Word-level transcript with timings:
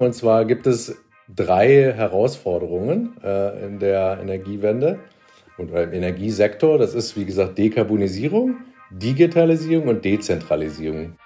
Und 0.00 0.14
zwar 0.14 0.46
gibt 0.46 0.66
es 0.66 0.96
drei 1.28 1.92
Herausforderungen 1.92 3.18
äh, 3.22 3.66
in 3.66 3.78
der 3.78 4.18
Energiewende 4.22 4.98
und 5.58 5.72
im 5.72 5.92
Energiesektor. 5.92 6.78
Das 6.78 6.94
ist, 6.94 7.18
wie 7.18 7.26
gesagt, 7.26 7.58
Dekarbonisierung, 7.58 8.56
Digitalisierung 8.90 9.88
und 9.88 10.02
Dezentralisierung. 10.02 11.16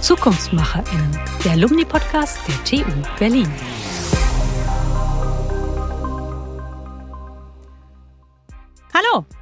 ZukunftsmacherInnen, 0.00 1.18
der 1.44 1.52
Alumni-Podcast 1.52 2.38
der 2.46 2.62
TU 2.62 2.92
Berlin. 3.18 3.48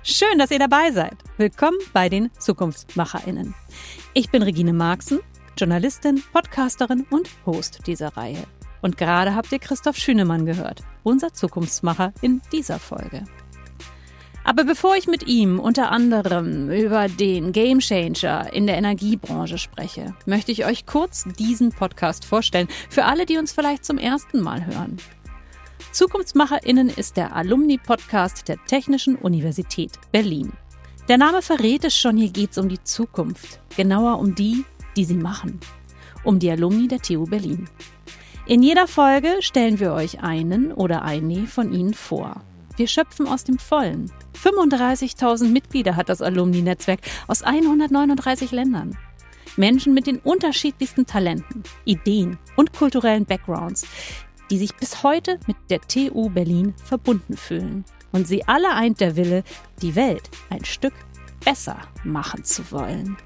Schön, 0.02 0.38
dass 0.38 0.50
ihr 0.50 0.58
dabei 0.58 0.90
seid. 0.92 1.16
Willkommen 1.36 1.78
bei 1.92 2.08
den 2.08 2.30
ZukunftsmacherInnen. 2.38 3.54
Ich 4.14 4.30
bin 4.30 4.42
Regine 4.42 4.72
Marxen, 4.72 5.20
Journalistin, 5.56 6.22
Podcasterin 6.32 7.06
und 7.10 7.28
Host 7.46 7.86
dieser 7.86 8.16
Reihe. 8.16 8.44
Und 8.82 8.96
gerade 8.96 9.34
habt 9.34 9.52
ihr 9.52 9.58
Christoph 9.58 9.96
Schünemann 9.96 10.46
gehört, 10.46 10.82
unser 11.02 11.32
Zukunftsmacher 11.32 12.12
in 12.22 12.40
dieser 12.52 12.78
Folge. 12.78 13.24
Aber 14.42 14.64
bevor 14.64 14.96
ich 14.96 15.06
mit 15.06 15.26
ihm 15.26 15.60
unter 15.60 15.90
anderem 15.90 16.70
über 16.70 17.08
den 17.08 17.52
Gamechanger 17.52 18.52
in 18.52 18.66
der 18.66 18.78
Energiebranche 18.78 19.58
spreche, 19.58 20.14
möchte 20.24 20.50
ich 20.50 20.64
euch 20.64 20.86
kurz 20.86 21.24
diesen 21.38 21.70
Podcast 21.70 22.24
vorstellen, 22.24 22.68
für 22.88 23.04
alle, 23.04 23.26
die 23.26 23.36
uns 23.36 23.52
vielleicht 23.52 23.84
zum 23.84 23.98
ersten 23.98 24.40
Mal 24.40 24.64
hören. 24.64 24.96
ZukunftsmacherInnen 25.92 26.88
ist 26.88 27.16
der 27.16 27.34
Alumni-Podcast 27.34 28.46
der 28.46 28.64
Technischen 28.64 29.16
Universität 29.16 29.90
Berlin. 30.12 30.52
Der 31.08 31.18
Name 31.18 31.42
verrät 31.42 31.84
es 31.84 31.96
schon, 31.96 32.16
hier 32.16 32.30
geht 32.30 32.52
es 32.52 32.58
um 32.58 32.68
die 32.68 32.82
Zukunft. 32.84 33.60
Genauer 33.76 34.20
um 34.20 34.36
die, 34.36 34.64
die 34.96 35.04
sie 35.04 35.16
machen. 35.16 35.58
Um 36.22 36.38
die 36.38 36.48
Alumni 36.48 36.86
der 36.86 37.00
TU 37.00 37.24
Berlin. 37.24 37.68
In 38.46 38.62
jeder 38.62 38.86
Folge 38.86 39.38
stellen 39.40 39.80
wir 39.80 39.92
euch 39.92 40.22
einen 40.22 40.72
oder 40.72 41.02
eine 41.02 41.48
von 41.48 41.72
ihnen 41.72 41.94
vor. 41.94 42.40
Wir 42.76 42.86
schöpfen 42.86 43.26
aus 43.26 43.42
dem 43.42 43.58
Vollen. 43.58 44.12
35.000 44.40 45.48
Mitglieder 45.48 45.96
hat 45.96 46.08
das 46.08 46.22
Alumni-Netzwerk 46.22 47.00
aus 47.26 47.42
139 47.42 48.52
Ländern. 48.52 48.96
Menschen 49.56 49.92
mit 49.92 50.06
den 50.06 50.20
unterschiedlichsten 50.20 51.04
Talenten, 51.04 51.64
Ideen 51.84 52.38
und 52.54 52.72
kulturellen 52.72 53.26
Backgrounds, 53.26 53.84
die 54.50 54.58
sich 54.58 54.74
bis 54.74 55.02
heute 55.02 55.38
mit 55.46 55.56
der 55.70 55.80
TU 55.80 56.28
Berlin 56.28 56.74
verbunden 56.84 57.36
fühlen. 57.36 57.84
Und 58.12 58.26
sie 58.26 58.46
alle 58.48 58.70
eint 58.74 59.00
der 59.00 59.16
Wille, 59.16 59.44
die 59.82 59.94
Welt 59.94 60.28
ein 60.50 60.64
Stück 60.64 60.94
besser 61.44 61.78
machen 62.04 62.44
zu 62.44 62.70
wollen. 62.72 63.16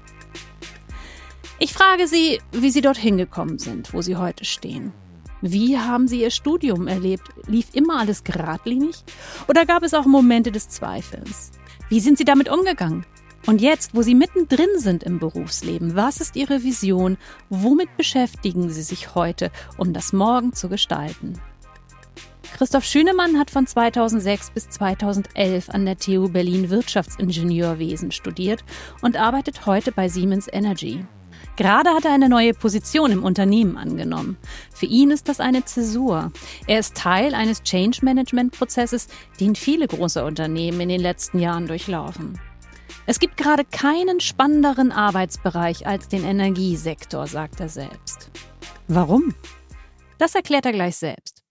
Ich 1.57 1.73
frage 1.73 2.07
Sie, 2.07 2.41
wie 2.51 2.69
Sie 2.69 2.81
dorthin 2.81 3.17
gekommen 3.17 3.59
sind, 3.59 3.93
wo 3.93 4.01
Sie 4.01 4.17
heute 4.17 4.43
stehen. 4.43 4.91
Wie 5.41 5.77
haben 5.77 6.07
Sie 6.07 6.21
Ihr 6.21 6.31
Studium 6.31 6.87
erlebt? 6.87 7.29
Lief 7.47 7.67
immer 7.73 7.99
alles 7.99 8.23
geradlinig? 8.23 9.03
Oder 9.47 9.65
gab 9.65 9.83
es 9.83 9.93
auch 9.93 10.05
Momente 10.05 10.51
des 10.51 10.67
Zweifels? 10.67 11.51
Wie 11.89 11.99
sind 12.01 12.17
Sie 12.17 12.25
damit 12.25 12.49
umgegangen? 12.49 13.05
Und 13.45 13.61
jetzt, 13.61 13.93
wo 13.93 14.01
Sie 14.01 14.15
mittendrin 14.15 14.77
sind 14.77 15.03
im 15.03 15.19
Berufsleben, 15.19 15.95
was 15.95 16.19
ist 16.19 16.35
Ihre 16.35 16.63
Vision? 16.63 17.17
Womit 17.49 17.95
beschäftigen 17.95 18.71
Sie 18.71 18.81
sich 18.81 19.13
heute, 19.13 19.51
um 19.77 19.93
das 19.93 20.13
Morgen 20.13 20.53
zu 20.53 20.67
gestalten? 20.67 21.39
Christoph 22.57 22.85
Schünemann 22.85 23.37
hat 23.37 23.51
von 23.51 23.67
2006 23.67 24.51
bis 24.51 24.69
2011 24.69 25.69
an 25.69 25.85
der 25.85 25.97
TU 25.97 26.29
Berlin 26.29 26.69
Wirtschaftsingenieurwesen 26.69 28.11
studiert 28.11 28.63
und 29.01 29.17
arbeitet 29.17 29.65
heute 29.65 29.91
bei 29.91 30.07
Siemens 30.07 30.47
Energy. 30.51 31.05
Gerade 31.57 31.91
hat 31.91 32.05
er 32.05 32.13
eine 32.13 32.29
neue 32.29 32.53
Position 32.53 33.11
im 33.11 33.23
Unternehmen 33.23 33.77
angenommen. 33.77 34.37
Für 34.73 34.87
ihn 34.87 35.11
ist 35.11 35.29
das 35.29 35.39
eine 35.39 35.65
Zäsur. 35.65 36.31
Er 36.65 36.79
ist 36.79 36.95
Teil 36.95 37.33
eines 37.33 37.61
Change 37.63 37.99
Management 38.03 38.53
Prozesses, 38.53 39.07
den 39.39 39.55
viele 39.55 39.87
große 39.87 40.23
Unternehmen 40.23 40.81
in 40.81 40.89
den 40.89 41.01
letzten 41.01 41.39
Jahren 41.39 41.67
durchlaufen. 41.67 42.39
Es 43.05 43.19
gibt 43.19 43.37
gerade 43.37 43.65
keinen 43.65 44.19
spannenderen 44.19 44.91
Arbeitsbereich 44.91 45.85
als 45.85 46.07
den 46.07 46.23
Energiesektor, 46.23 47.27
sagt 47.27 47.59
er 47.59 47.69
selbst. 47.69 48.31
Warum? 48.87 49.33
Das 50.17 50.35
erklärt 50.35 50.65
er 50.65 50.71
gleich 50.71 50.95
selbst. 50.95 51.43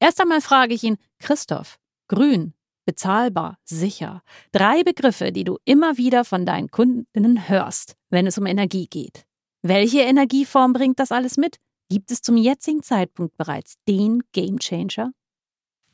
Erst 0.00 0.20
einmal 0.20 0.40
frage 0.40 0.74
ich 0.74 0.82
ihn, 0.82 0.96
Christoph, 1.18 1.78
grün, 2.08 2.54
bezahlbar, 2.84 3.58
sicher. 3.64 4.22
Drei 4.52 4.82
Begriffe, 4.82 5.32
die 5.32 5.44
du 5.44 5.58
immer 5.64 5.98
wieder 5.98 6.24
von 6.24 6.46
deinen 6.46 6.70
Kundinnen 6.70 7.48
hörst, 7.48 7.96
wenn 8.10 8.26
es 8.26 8.38
um 8.38 8.46
Energie 8.46 8.86
geht. 8.86 9.24
Welche 9.62 10.00
Energieform 10.00 10.72
bringt 10.72 10.98
das 10.98 11.12
alles 11.12 11.36
mit? 11.36 11.56
Gibt 11.90 12.10
es 12.10 12.22
zum 12.22 12.36
jetzigen 12.36 12.82
Zeitpunkt 12.82 13.36
bereits 13.36 13.74
den 13.88 14.22
Gamechanger? 14.32 15.12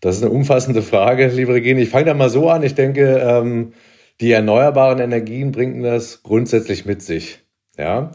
Das 0.00 0.16
ist 0.16 0.22
eine 0.22 0.32
umfassende 0.32 0.82
Frage, 0.82 1.28
liebe 1.28 1.55
Regine. 1.55 1.81
Ich 1.81 1.88
fange 1.88 2.06
da 2.06 2.15
mal 2.15 2.28
so 2.28 2.50
an. 2.50 2.62
Ich 2.62 2.75
denke, 2.75 3.19
ähm, 3.19 3.72
die 4.20 4.32
erneuerbaren 4.32 5.00
Energien 5.00 5.52
bringen 5.52 5.82
das 5.82 6.22
grundsätzlich 6.22 6.84
mit 6.84 7.02
sich. 7.02 7.41
Ja. 7.76 8.12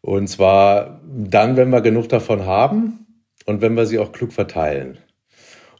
Und 0.00 0.28
zwar 0.28 1.00
dann, 1.04 1.56
wenn 1.56 1.70
wir 1.70 1.80
genug 1.80 2.08
davon 2.08 2.46
haben 2.46 3.06
und 3.46 3.60
wenn 3.60 3.74
wir 3.74 3.86
sie 3.86 3.98
auch 3.98 4.12
klug 4.12 4.32
verteilen. 4.32 4.98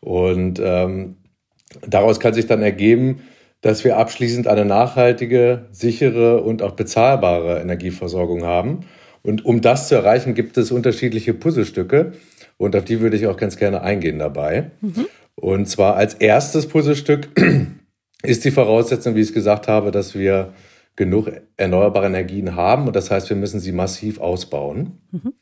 Und 0.00 0.60
ähm, 0.62 1.16
daraus 1.86 2.20
kann 2.20 2.34
sich 2.34 2.46
dann 2.46 2.62
ergeben, 2.62 3.22
dass 3.60 3.84
wir 3.84 3.98
abschließend 3.98 4.46
eine 4.46 4.64
nachhaltige, 4.64 5.66
sichere 5.70 6.42
und 6.42 6.62
auch 6.62 6.72
bezahlbare 6.72 7.60
Energieversorgung 7.60 8.44
haben. 8.44 8.80
Und 9.22 9.44
um 9.44 9.60
das 9.60 9.88
zu 9.88 9.94
erreichen, 9.94 10.34
gibt 10.34 10.56
es 10.56 10.70
unterschiedliche 10.70 11.34
Puzzlestücke. 11.34 12.12
Und 12.56 12.74
auf 12.74 12.84
die 12.84 13.00
würde 13.00 13.16
ich 13.16 13.26
auch 13.26 13.36
ganz 13.36 13.56
gerne 13.56 13.82
eingehen 13.82 14.18
dabei. 14.18 14.70
Mhm. 14.80 15.06
Und 15.34 15.66
zwar 15.66 15.96
als 15.96 16.14
erstes 16.14 16.66
Puzzlestück 16.66 17.28
ist 18.22 18.44
die 18.44 18.50
Voraussetzung, 18.50 19.14
wie 19.14 19.20
ich 19.20 19.28
es 19.28 19.34
gesagt 19.34 19.68
habe, 19.68 19.90
dass 19.90 20.14
wir 20.14 20.52
genug 20.96 21.30
erneuerbare 21.56 22.06
Energien 22.06 22.56
haben. 22.56 22.86
Und 22.86 22.96
das 22.96 23.10
heißt, 23.10 23.30
wir 23.30 23.36
müssen 23.36 23.60
sie 23.60 23.72
massiv 23.72 24.20
ausbauen. 24.20 25.00
Mhm. 25.10 25.32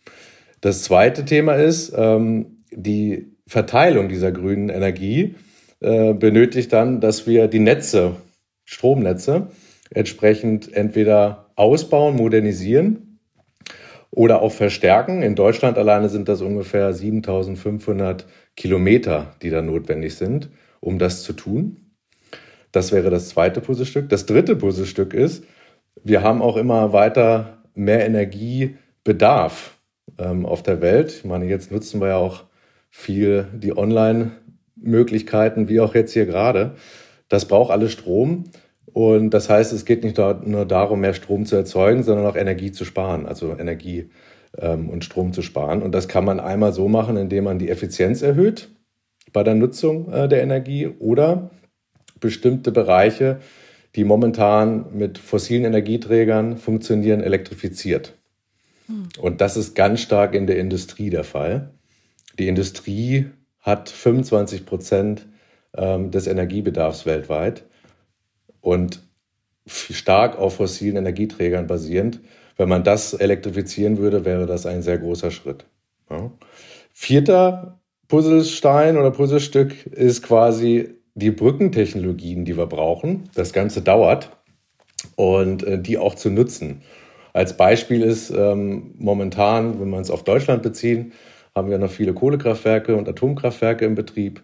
Das 0.61 0.83
zweite 0.83 1.25
Thema 1.25 1.55
ist, 1.55 1.93
ähm, 1.97 2.65
die 2.71 3.37
Verteilung 3.47 4.09
dieser 4.09 4.31
grünen 4.31 4.69
Energie 4.69 5.34
äh, 5.81 6.12
benötigt 6.12 6.72
dann, 6.72 7.00
dass 7.00 7.27
wir 7.27 7.49
die 7.49 7.61
Netze, 7.61 8.16
Stromnetze, 8.65 9.49
entsprechend 9.91 10.72
entweder 10.72 11.50
ausbauen, 11.56 12.16
modernisieren 12.16 13.21
oder 14.10 14.43
auch 14.43 14.53
verstärken. 14.53 15.22
In 15.22 15.34
Deutschland 15.34 15.78
alleine 15.78 16.09
sind 16.09 16.28
das 16.28 16.41
ungefähr 16.41 16.93
7500 16.93 18.27
Kilometer, 18.56 19.34
die 19.43 19.50
da 19.50 19.62
notwendig 19.62 20.15
sind, 20.16 20.50
um 20.81 20.99
das 20.99 21.22
zu 21.22 21.33
tun. 21.33 21.88
Das 22.73 22.93
wäre 22.93 23.11
das 23.11 23.31
zweite 23.31 23.61
Puzzlestück. 23.61 24.09
Das 24.09 24.27
dritte 24.27 24.56
Puzzlestück 24.56 25.15
ist, 25.15 25.45
wir 26.05 26.23
haben 26.23 26.43
auch 26.43 26.56
immer 26.56 26.93
weiter 26.93 27.62
mehr 27.75 28.05
Energiebedarf 28.06 29.79
ähm, 30.19 30.47
auf 30.47 30.62
der 30.62 30.81
Welt. 30.81 31.12
Ich 31.12 31.25
meine, 31.25 31.47
jetzt 31.47 31.71
nutzen 31.71 32.01
wir 32.01 32.09
ja 32.09 32.17
auch 32.17 32.45
viel 32.91 33.47
die 33.55 33.77
Online-Möglichkeiten, 33.77 35.69
wie 35.69 35.81
auch 35.81 35.95
jetzt 35.95 36.12
hier 36.12 36.27
gerade. 36.27 36.75
Das 37.28 37.47
braucht 37.47 37.71
alles 37.71 37.93
Strom. 37.93 38.45
Und 38.93 39.31
das 39.31 39.51
heißt, 39.51 39.73
es 39.73 39.84
geht 39.84 40.03
nicht 40.03 40.19
nur 40.19 40.65
darum, 40.65 41.01
mehr 41.01 41.15
Strom 41.15 41.47
zu 41.47 41.57
erzeugen, 41.57 42.03
sondern 42.03 42.27
auch 42.27 42.37
Energie 42.37 42.73
zu 42.73 42.84
sparen, 42.84 43.27
also 43.27 43.55
Energie 43.57 44.11
ähm, 44.57 44.89
und 44.89 45.05
Strom 45.05 45.33
zu 45.33 45.43
sparen. 45.43 45.83
Und 45.83 45.93
das 45.93 46.09
kann 46.09 46.25
man 46.25 46.41
einmal 46.41 46.73
so 46.73 46.89
machen, 46.89 47.17
indem 47.17 47.45
man 47.45 47.59
die 47.59 47.69
Effizienz 47.69 48.23
erhöht 48.23 48.71
bei 49.33 49.43
der 49.43 49.55
Nutzung 49.55 50.11
äh, 50.12 50.28
der 50.28 50.43
Energie 50.43 50.87
oder 50.87 51.51
bestimmte 52.21 52.73
Bereiche, 52.73 53.41
die 53.95 54.04
momentan 54.04 54.87
mit 54.97 55.19
fossilen 55.19 55.65
Energieträgern 55.65 56.59
funktionieren, 56.59 57.22
elektrifiziert. 57.22 58.15
Hm. 58.87 59.09
Und 59.21 59.41
das 59.41 59.57
ist 59.57 59.75
ganz 59.75 60.01
stark 60.01 60.34
in 60.34 60.47
der 60.47 60.59
Industrie 60.59 61.10
der 61.10 61.25
Fall. 61.25 61.71
Die 62.39 62.48
Industrie 62.48 63.27
hat 63.60 63.89
25 63.89 64.66
Prozent 64.66 65.27
ähm, 65.77 66.10
des 66.10 66.27
Energiebedarfs 66.27 67.07
weltweit 67.07 67.65
und 68.60 69.03
stark 69.66 70.39
auf 70.39 70.57
fossilen 70.57 70.97
Energieträgern 70.97 71.66
basierend. 71.66 72.21
Wenn 72.57 72.69
man 72.69 72.84
das 72.84 73.15
elektrifizieren 73.15 73.98
würde, 73.98 74.25
wäre 74.25 74.47
das 74.47 74.66
ein 74.66 74.83
sehr 74.83 74.98
großer 74.98 75.31
Schritt. 75.31 75.65
Ja. 76.10 76.31
Vierter 76.92 77.81
Puzzlestein 78.09 78.97
oder 78.97 79.10
Puzzlestück 79.10 79.87
ist 79.87 80.22
quasi 80.22 80.97
die 81.18 81.30
Brückentechnologien, 81.32 82.44
die 82.44 82.56
wir 82.56 82.66
brauchen. 82.66 83.28
Das 83.34 83.53
Ganze 83.53 83.82
dauert 83.82 84.30
und 85.16 85.65
äh, 85.65 85.80
die 85.80 85.98
auch 85.98 86.15
zu 86.15 86.30
nutzen. 86.30 86.82
Als 87.32 87.56
Beispiel 87.56 88.03
ist 88.03 88.30
ähm, 88.30 88.94
momentan, 88.98 89.80
wenn 89.80 89.91
man 89.91 90.00
es 90.00 90.10
auf 90.10 90.24
Deutschland 90.24 90.62
beziehen, 90.62 91.12
haben 91.54 91.70
wir 91.70 91.78
noch 91.78 91.91
viele 91.91 92.15
Kohlekraftwerke 92.15 92.97
und 92.97 93.09
Atomkraftwerke 93.09 93.84
im 93.84 93.94
Betrieb. 93.94 94.42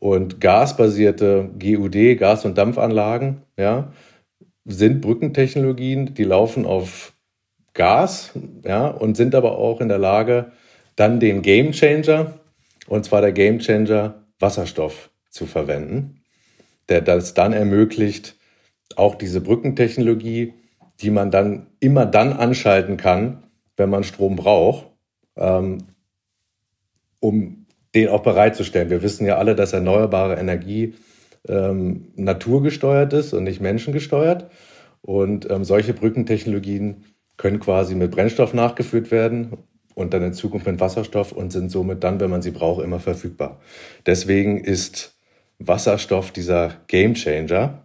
und 0.00 0.40
gasbasierte 0.40 1.50
GUD, 1.58 2.18
Gas- 2.18 2.44
und 2.44 2.58
Dampfanlagen, 2.58 3.42
ja, 3.56 3.92
sind 4.66 5.00
Brückentechnologien, 5.00 6.14
die 6.14 6.24
laufen 6.24 6.66
auf 6.66 7.14
Gas, 7.74 8.32
ja, 8.64 8.88
und 8.88 9.16
sind 9.16 9.34
aber 9.34 9.56
auch 9.56 9.80
in 9.80 9.88
der 9.88 9.98
Lage, 9.98 10.52
dann 10.96 11.20
den 11.20 11.42
Gamechanger, 11.42 12.34
und 12.88 13.04
zwar 13.04 13.20
der 13.22 13.32
Gamechanger 13.32 14.26
Wasserstoff 14.40 15.10
zu 15.34 15.46
verwenden, 15.46 16.22
der 16.88 17.00
das 17.00 17.34
dann 17.34 17.52
ermöglicht, 17.52 18.36
auch 18.96 19.16
diese 19.16 19.40
Brückentechnologie, 19.40 20.54
die 21.00 21.10
man 21.10 21.30
dann 21.30 21.66
immer 21.80 22.06
dann 22.06 22.32
anschalten 22.32 22.96
kann, 22.96 23.42
wenn 23.76 23.90
man 23.90 24.04
Strom 24.04 24.36
braucht, 24.36 24.86
ähm, 25.36 25.78
um 27.18 27.66
den 27.94 28.08
auch 28.08 28.22
bereitzustellen. 28.22 28.90
Wir 28.90 29.02
wissen 29.02 29.26
ja 29.26 29.36
alle, 29.36 29.56
dass 29.56 29.72
erneuerbare 29.72 30.36
Energie 30.36 30.94
ähm, 31.48 32.12
naturgesteuert 32.14 33.12
ist 33.12 33.32
und 33.32 33.44
nicht 33.44 33.60
menschengesteuert. 33.60 34.50
Und 35.00 35.50
ähm, 35.50 35.64
solche 35.64 35.94
Brückentechnologien 35.94 37.04
können 37.36 37.58
quasi 37.58 37.94
mit 37.94 38.12
Brennstoff 38.12 38.54
nachgeführt 38.54 39.10
werden 39.10 39.58
und 39.94 40.14
dann 40.14 40.22
in 40.22 40.32
Zukunft 40.32 40.66
mit 40.66 40.80
Wasserstoff 40.80 41.32
und 41.32 41.50
sind 41.50 41.70
somit 41.70 42.04
dann, 42.04 42.20
wenn 42.20 42.30
man 42.30 42.42
sie 42.42 42.52
braucht, 42.52 42.84
immer 42.84 43.00
verfügbar. 43.00 43.60
Deswegen 44.06 44.58
ist 44.58 45.13
Wasserstoff 45.58 46.30
dieser 46.30 46.74
Gamechanger. 46.88 47.82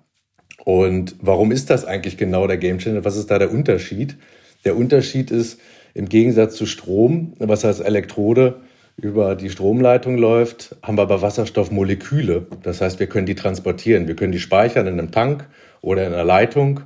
Und 0.63 1.16
warum 1.21 1.51
ist 1.51 1.69
das 1.69 1.86
eigentlich 1.86 2.18
genau 2.18 2.48
der 2.48 2.57
Gamechanger? 2.57 3.06
Was 3.06 3.18
ist 3.18 3.31
da 3.31 3.39
der 3.39 3.51
Unterschied? 3.51 4.18
Der 4.66 4.75
Unterschied 4.75 5.31
ist 5.31 5.60
im 5.94 6.10
Gegensatz 6.10 6.56
zu 6.56 6.66
Strom, 6.66 7.33
was 7.39 7.66
als 7.66 7.80
Elektrode 7.80 8.62
über 8.98 9.36
die 9.36 9.50
Stromleitung 9.50 10.18
läuft, 10.18 10.75
haben 10.83 10.98
wir 10.98 11.06
bei 11.06 11.21
Wasserstoff 11.21 11.71
Moleküle. 11.71 12.48
Das 12.63 12.81
heißt, 12.81 13.00
wir 13.00 13.07
können 13.07 13.25
die 13.25 13.36
transportieren. 13.36 14.07
Wir 14.07 14.15
können 14.15 14.31
die 14.31 14.39
speichern 14.39 14.88
in 14.88 15.00
einem 15.00 15.12
Tank 15.12 15.48
oder 15.81 16.06
in 16.06 16.13
einer 16.13 16.25
Leitung 16.25 16.81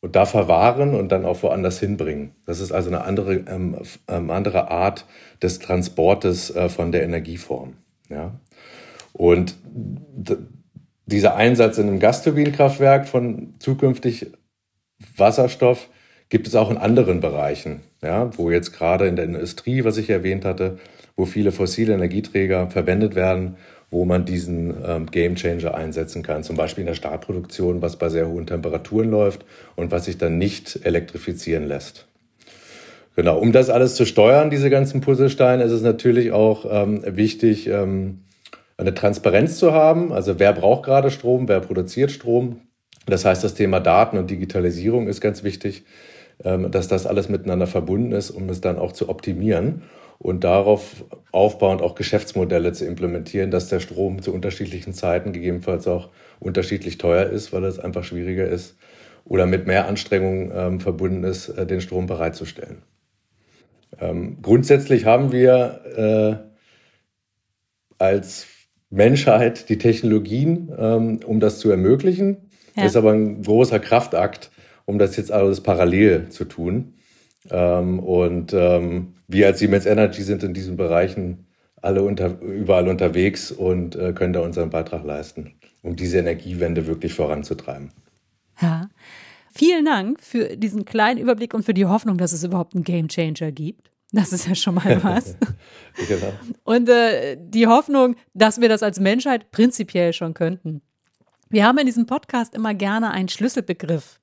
und 0.00 0.16
da 0.16 0.24
verwahren 0.24 0.94
und 0.94 1.10
dann 1.12 1.24
auch 1.24 1.42
woanders 1.42 1.78
hinbringen. 1.80 2.32
Das 2.46 2.60
ist 2.60 2.72
also 2.72 2.88
eine 2.88 3.02
andere, 3.02 3.34
ähm, 3.34 3.76
ähm, 4.08 4.30
andere 4.30 4.70
Art 4.70 5.06
des 5.42 5.58
Transportes 5.58 6.54
äh, 6.54 6.68
von 6.68 6.92
der 6.92 7.02
Energieform. 7.02 7.74
Ja? 8.08 8.32
Und 9.12 9.56
dieser 11.06 11.34
Einsatz 11.34 11.78
in 11.78 11.88
einem 11.88 12.00
Gasturbinenkraftwerk 12.00 13.08
von 13.08 13.54
zukünftig 13.58 14.26
Wasserstoff 15.16 15.88
gibt 16.28 16.46
es 16.46 16.54
auch 16.54 16.70
in 16.70 16.76
anderen 16.76 17.20
Bereichen, 17.20 17.80
ja, 18.02 18.30
wo 18.38 18.50
jetzt 18.50 18.72
gerade 18.72 19.06
in 19.06 19.16
der 19.16 19.24
Industrie, 19.24 19.84
was 19.84 19.96
ich 19.96 20.08
erwähnt 20.10 20.44
hatte, 20.44 20.78
wo 21.16 21.26
viele 21.26 21.52
fossile 21.52 21.92
Energieträger 21.92 22.70
verwendet 22.70 23.14
werden, 23.14 23.56
wo 23.90 24.04
man 24.04 24.24
diesen 24.24 24.74
ähm, 24.86 25.06
Game 25.10 25.34
Changer 25.34 25.74
einsetzen 25.74 26.22
kann. 26.22 26.44
Zum 26.44 26.56
Beispiel 26.56 26.82
in 26.82 26.86
der 26.86 26.94
Stahlproduktion, 26.94 27.82
was 27.82 27.96
bei 27.96 28.08
sehr 28.08 28.28
hohen 28.28 28.46
Temperaturen 28.46 29.10
läuft 29.10 29.44
und 29.74 29.90
was 29.90 30.04
sich 30.04 30.16
dann 30.16 30.38
nicht 30.38 30.80
elektrifizieren 30.84 31.66
lässt. 31.66 32.06
Genau, 33.16 33.38
um 33.38 33.50
das 33.50 33.68
alles 33.68 33.96
zu 33.96 34.06
steuern, 34.06 34.50
diese 34.50 34.70
ganzen 34.70 35.00
Puzzlesteine, 35.00 35.64
ist 35.64 35.72
es 35.72 35.82
natürlich 35.82 36.30
auch 36.30 36.64
ähm, 36.70 37.02
wichtig, 37.04 37.66
ähm, 37.66 38.20
eine 38.80 38.94
Transparenz 38.94 39.58
zu 39.58 39.72
haben. 39.72 40.12
Also 40.12 40.38
wer 40.38 40.52
braucht 40.52 40.84
gerade 40.84 41.10
Strom, 41.10 41.48
wer 41.48 41.60
produziert 41.60 42.10
Strom. 42.10 42.60
Das 43.06 43.24
heißt, 43.24 43.44
das 43.44 43.54
Thema 43.54 43.80
Daten 43.80 44.18
und 44.18 44.30
Digitalisierung 44.30 45.08
ist 45.08 45.20
ganz 45.20 45.42
wichtig, 45.44 45.84
ähm, 46.44 46.70
dass 46.70 46.88
das 46.88 47.06
alles 47.06 47.28
miteinander 47.28 47.66
verbunden 47.66 48.12
ist, 48.12 48.30
um 48.30 48.48
es 48.48 48.60
dann 48.60 48.78
auch 48.78 48.92
zu 48.92 49.08
optimieren 49.08 49.82
und 50.18 50.44
darauf 50.44 51.04
aufbauend 51.32 51.82
auch 51.82 51.94
Geschäftsmodelle 51.94 52.72
zu 52.72 52.84
implementieren, 52.84 53.50
dass 53.50 53.68
der 53.68 53.80
Strom 53.80 54.22
zu 54.22 54.32
unterschiedlichen 54.34 54.92
Zeiten 54.92 55.32
gegebenenfalls 55.32 55.88
auch 55.88 56.10
unterschiedlich 56.40 56.98
teuer 56.98 57.26
ist, 57.26 57.52
weil 57.52 57.64
es 57.64 57.78
einfach 57.78 58.04
schwieriger 58.04 58.46
ist 58.46 58.76
oder 59.24 59.46
mit 59.46 59.66
mehr 59.66 59.86
Anstrengungen 59.88 60.52
ähm, 60.54 60.80
verbunden 60.80 61.24
ist, 61.24 61.48
äh, 61.48 61.66
den 61.66 61.80
Strom 61.80 62.06
bereitzustellen. 62.06 62.82
Ähm, 63.98 64.38
grundsätzlich 64.40 65.04
haben 65.04 65.32
wir 65.32 65.80
äh, 65.96 66.50
als 67.98 68.46
Menschheit 68.90 69.68
die 69.68 69.78
Technologien, 69.78 70.70
ähm, 70.76 71.20
um 71.24 71.40
das 71.40 71.60
zu 71.60 71.70
ermöglichen. 71.70 72.36
Ja. 72.76 72.84
Ist 72.84 72.96
aber 72.96 73.12
ein 73.12 73.42
großer 73.42 73.78
Kraftakt, 73.78 74.50
um 74.84 74.98
das 74.98 75.16
jetzt 75.16 75.32
alles 75.32 75.60
parallel 75.60 76.28
zu 76.28 76.44
tun. 76.44 76.94
Ähm, 77.50 78.00
und 78.00 78.52
ähm, 78.52 79.14
wir 79.28 79.46
als 79.46 79.60
Siemens 79.60 79.86
Energy 79.86 80.22
sind 80.22 80.42
in 80.42 80.54
diesen 80.54 80.76
Bereichen 80.76 81.46
alle 81.80 82.02
unter, 82.02 82.40
überall 82.40 82.88
unterwegs 82.88 83.50
und 83.50 83.96
äh, 83.96 84.12
können 84.12 84.32
da 84.32 84.40
unseren 84.40 84.70
Beitrag 84.70 85.04
leisten, 85.04 85.54
um 85.82 85.96
diese 85.96 86.18
Energiewende 86.18 86.86
wirklich 86.86 87.14
voranzutreiben. 87.14 87.90
Ja. 88.60 88.90
Vielen 89.52 89.84
Dank 89.84 90.20
für 90.20 90.56
diesen 90.56 90.84
kleinen 90.84 91.18
Überblick 91.18 91.54
und 91.54 91.64
für 91.64 91.74
die 91.74 91.86
Hoffnung, 91.86 92.18
dass 92.18 92.32
es 92.32 92.44
überhaupt 92.44 92.74
einen 92.74 92.84
Game 92.84 93.08
Changer 93.08 93.50
gibt. 93.50 93.90
Das 94.12 94.32
ist 94.32 94.46
ja 94.46 94.54
schon 94.54 94.74
mal 94.74 95.00
was. 95.04 95.36
genau. 96.08 96.32
Und 96.64 96.88
äh, 96.88 97.36
die 97.38 97.66
Hoffnung, 97.66 98.16
dass 98.34 98.60
wir 98.60 98.68
das 98.68 98.82
als 98.82 98.98
Menschheit 98.98 99.50
prinzipiell 99.50 100.12
schon 100.12 100.34
könnten. 100.34 100.82
Wir 101.48 101.64
haben 101.64 101.78
in 101.78 101.86
diesem 101.86 102.06
Podcast 102.06 102.54
immer 102.54 102.74
gerne 102.74 103.10
einen 103.10 103.28
Schlüsselbegriff 103.28 104.20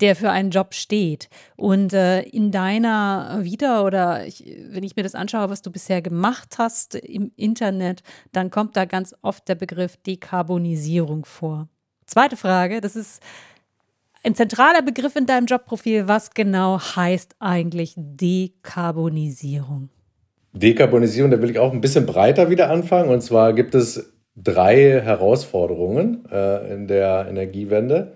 der 0.00 0.16
für 0.16 0.30
einen 0.30 0.50
Job 0.50 0.74
steht. 0.74 1.28
Und 1.56 1.92
äh, 1.92 2.22
in 2.22 2.50
deiner 2.50 3.38
Vita 3.42 3.82
oder 3.82 4.26
ich, 4.26 4.44
wenn 4.68 4.82
ich 4.82 4.96
mir 4.96 5.02
das 5.02 5.14
anschaue, 5.14 5.50
was 5.50 5.62
du 5.62 5.70
bisher 5.70 6.02
gemacht 6.02 6.56
hast 6.58 6.94
im 6.94 7.32
Internet, 7.36 8.02
dann 8.32 8.50
kommt 8.50 8.76
da 8.76 8.84
ganz 8.84 9.14
oft 9.22 9.48
der 9.48 9.54
Begriff 9.54 9.96
Dekarbonisierung 9.98 11.24
vor. 11.24 11.68
Zweite 12.06 12.36
Frage, 12.36 12.80
das 12.80 12.96
ist 12.96 13.22
ein 14.24 14.34
zentraler 14.34 14.82
Begriff 14.82 15.16
in 15.16 15.26
deinem 15.26 15.46
Jobprofil. 15.46 16.08
Was 16.08 16.30
genau 16.30 16.80
heißt 16.80 17.36
eigentlich 17.38 17.94
Dekarbonisierung? 17.96 19.90
Dekarbonisierung, 20.52 21.30
da 21.30 21.42
will 21.42 21.50
ich 21.50 21.58
auch 21.58 21.72
ein 21.72 21.80
bisschen 21.80 22.06
breiter 22.06 22.48
wieder 22.48 22.70
anfangen. 22.70 23.10
Und 23.10 23.22
zwar 23.22 23.52
gibt 23.52 23.74
es 23.74 24.12
drei 24.36 25.00
Herausforderungen 25.02 26.24
äh, 26.30 26.72
in 26.72 26.86
der 26.86 27.26
Energiewende 27.28 28.12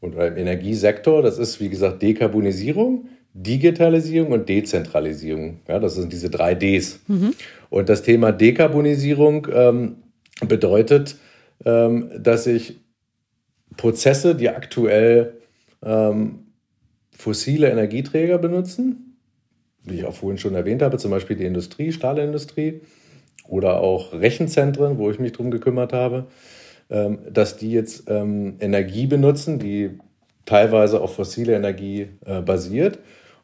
und 0.00 0.14
im 0.14 0.36
Energiesektor. 0.36 1.22
Das 1.22 1.38
ist, 1.38 1.60
wie 1.60 1.68
gesagt, 1.68 2.00
Dekarbonisierung, 2.00 3.08
Digitalisierung 3.34 4.32
und 4.32 4.48
Dezentralisierung. 4.48 5.60
Ja, 5.68 5.78
das 5.78 5.94
sind 5.94 6.12
diese 6.12 6.30
drei 6.30 6.54
Ds. 6.54 7.00
Mhm. 7.06 7.34
Und 7.68 7.88
das 7.88 8.02
Thema 8.02 8.32
Dekarbonisierung 8.32 9.46
ähm, 9.52 9.96
bedeutet, 10.46 11.16
ähm, 11.64 12.10
dass 12.18 12.46
ich 12.46 12.80
Prozesse, 13.76 14.34
die 14.34 14.48
aktuell 14.48 15.39
ähm, 15.82 16.46
fossile 17.10 17.70
Energieträger 17.70 18.38
benutzen, 18.38 19.16
wie 19.84 19.96
ich 19.96 20.04
auch 20.04 20.14
vorhin 20.14 20.38
schon 20.38 20.54
erwähnt 20.54 20.82
habe, 20.82 20.98
zum 20.98 21.10
Beispiel 21.10 21.36
die 21.36 21.44
Industrie, 21.44 21.92
Stahlindustrie 21.92 22.80
oder 23.48 23.80
auch 23.80 24.12
Rechenzentren, 24.12 24.98
wo 24.98 25.10
ich 25.10 25.18
mich 25.18 25.32
drum 25.32 25.50
gekümmert 25.50 25.92
habe, 25.92 26.26
ähm, 26.90 27.18
dass 27.30 27.56
die 27.56 27.72
jetzt 27.72 28.04
ähm, 28.08 28.56
Energie 28.60 29.06
benutzen, 29.06 29.58
die 29.58 29.98
teilweise 30.44 31.00
auf 31.00 31.14
fossile 31.14 31.54
Energie 31.54 32.08
äh, 32.24 32.40
basiert 32.40 32.98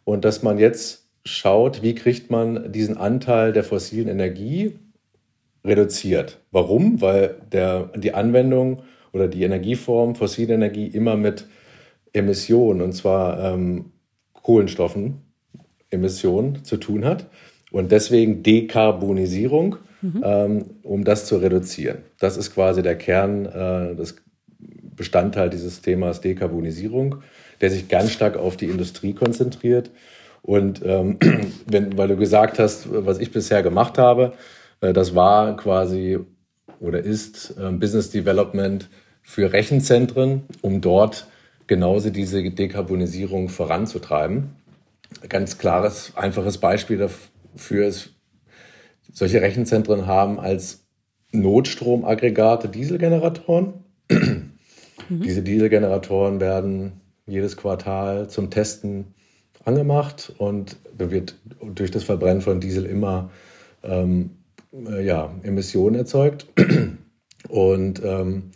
und 0.04 0.24
dass 0.24 0.42
man 0.42 0.58
jetzt 0.58 1.06
schaut, 1.24 1.82
wie 1.82 1.94
kriegt 1.94 2.30
man 2.30 2.72
diesen 2.72 2.96
Anteil 2.96 3.52
der 3.52 3.64
fossilen 3.64 4.08
Energie 4.08 4.78
reduziert. 5.64 6.38
Warum? 6.52 7.00
Weil 7.00 7.36
der, 7.52 7.90
die 7.96 8.14
Anwendung 8.14 8.82
oder 9.12 9.28
die 9.28 9.42
Energieform 9.42 10.14
fossile 10.14 10.54
Energie 10.54 10.86
immer 10.86 11.16
mit 11.16 11.46
Emissionen, 12.12 12.80
und 12.80 12.92
zwar 12.92 13.52
ähm, 13.52 13.92
Kohlenstoffen, 14.32 15.22
Emissionen 15.90 16.64
zu 16.64 16.76
tun 16.76 17.04
hat. 17.04 17.26
Und 17.70 17.92
deswegen 17.92 18.42
Dekarbonisierung 18.42 19.76
mhm. 20.06 20.22
ähm, 20.25 20.64
um 20.82 21.04
das 21.04 21.26
zu 21.26 21.36
reduzieren. 21.36 21.98
Das 22.18 22.36
ist 22.36 22.54
quasi 22.54 22.82
der 22.82 22.96
Kern, 22.96 23.46
äh, 23.46 23.94
das 23.94 24.16
Bestandteil 24.58 25.50
dieses 25.50 25.82
Themas 25.82 26.20
Dekarbonisierung, 26.20 27.16
der 27.60 27.70
sich 27.70 27.88
ganz 27.88 28.12
stark 28.12 28.36
auf 28.36 28.56
die 28.56 28.66
Industrie 28.66 29.12
konzentriert. 29.12 29.90
Und 30.42 30.82
ähm, 30.84 31.18
wenn, 31.66 31.96
weil 31.98 32.08
du 32.08 32.16
gesagt 32.16 32.58
hast, 32.58 32.88
was 32.90 33.18
ich 33.18 33.32
bisher 33.32 33.62
gemacht 33.62 33.98
habe, 33.98 34.32
äh, 34.80 34.92
das 34.92 35.14
war 35.14 35.56
quasi 35.56 36.18
oder 36.80 37.00
ist 37.00 37.54
äh, 37.58 37.70
Business 37.72 38.10
Development 38.10 38.88
für 39.22 39.52
Rechenzentren, 39.52 40.44
um 40.60 40.80
dort 40.80 41.26
genauso 41.66 42.11
diese 42.11 42.42
Dekarbonisierung 42.50 43.49
voranzutreiben. 43.49 44.56
Ganz 45.28 45.58
klares, 45.58 46.12
einfaches 46.16 46.58
Beispiel 46.58 46.99
dafür 46.99 47.87
ist 47.87 48.11
solche 49.12 49.40
Rechenzentren 49.40 50.06
haben 50.06 50.38
als 50.38 50.87
Notstromaggregate 51.32 52.68
Dieselgeneratoren. 52.68 53.85
Mhm. 54.11 54.52
Diese 55.08 55.42
Dieselgeneratoren 55.42 56.40
werden 56.40 57.00
jedes 57.26 57.56
Quartal 57.56 58.28
zum 58.28 58.50
Testen 58.50 59.14
angemacht 59.64 60.32
und 60.38 60.76
da 60.96 61.11
wird 61.11 61.37
durch 61.75 61.90
das 61.90 62.04
Verbrennen 62.04 62.40
von 62.40 62.61
Diesel 62.61 62.87
immer 62.87 63.30
ähm, 63.82 64.30
äh, 64.73 65.04
ja, 65.04 65.35
Emissionen 65.42 65.96
erzeugt. 65.96 66.46
Und 67.49 68.02
ähm, 68.04 68.50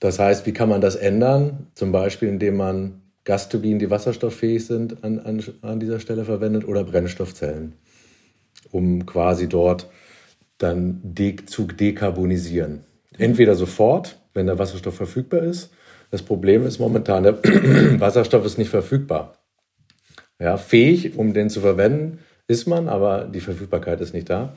das 0.00 0.18
heißt, 0.18 0.46
wie 0.46 0.52
kann 0.52 0.68
man 0.68 0.80
das 0.80 0.96
ändern? 0.96 1.68
Zum 1.74 1.92
Beispiel, 1.92 2.28
indem 2.28 2.56
man 2.56 3.02
Gasturbinen, 3.24 3.78
die 3.78 3.90
wasserstofffähig 3.90 4.66
sind, 4.66 5.02
an, 5.02 5.18
an, 5.18 5.42
an 5.62 5.80
dieser 5.80 5.98
Stelle 5.98 6.24
verwendet 6.24 6.66
oder 6.68 6.84
Brennstoffzellen, 6.84 7.74
um 8.70 9.06
quasi 9.06 9.48
dort 9.48 9.88
dann 10.58 11.00
de 11.02 11.36
zu 11.46 11.66
dekarbonisieren. 11.66 12.80
Entweder 13.16 13.54
sofort, 13.54 14.20
wenn 14.34 14.46
der 14.46 14.58
Wasserstoff 14.58 14.94
verfügbar 14.94 15.42
ist. 15.42 15.70
Das 16.10 16.22
Problem 16.22 16.66
ist 16.66 16.78
momentan, 16.78 17.22
der 17.22 17.38
Wasserstoff 18.00 18.44
ist 18.44 18.58
nicht 18.58 18.70
verfügbar. 18.70 19.38
Ja, 20.38 20.56
fähig, 20.56 21.16
um 21.16 21.32
den 21.32 21.48
zu 21.48 21.60
verwenden, 21.60 22.18
ist 22.46 22.66
man, 22.66 22.88
aber 22.88 23.24
die 23.24 23.40
Verfügbarkeit 23.40 24.00
ist 24.00 24.12
nicht 24.12 24.28
da. 24.28 24.54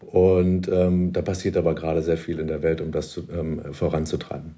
Und 0.00 0.68
ähm, 0.68 1.12
da 1.12 1.22
passiert 1.22 1.56
aber 1.56 1.74
gerade 1.74 2.02
sehr 2.02 2.16
viel 2.16 2.38
in 2.38 2.48
der 2.48 2.62
Welt, 2.62 2.80
um 2.80 2.90
das 2.90 3.10
zu, 3.10 3.28
ähm, 3.30 3.72
voranzutreiben. 3.72 4.56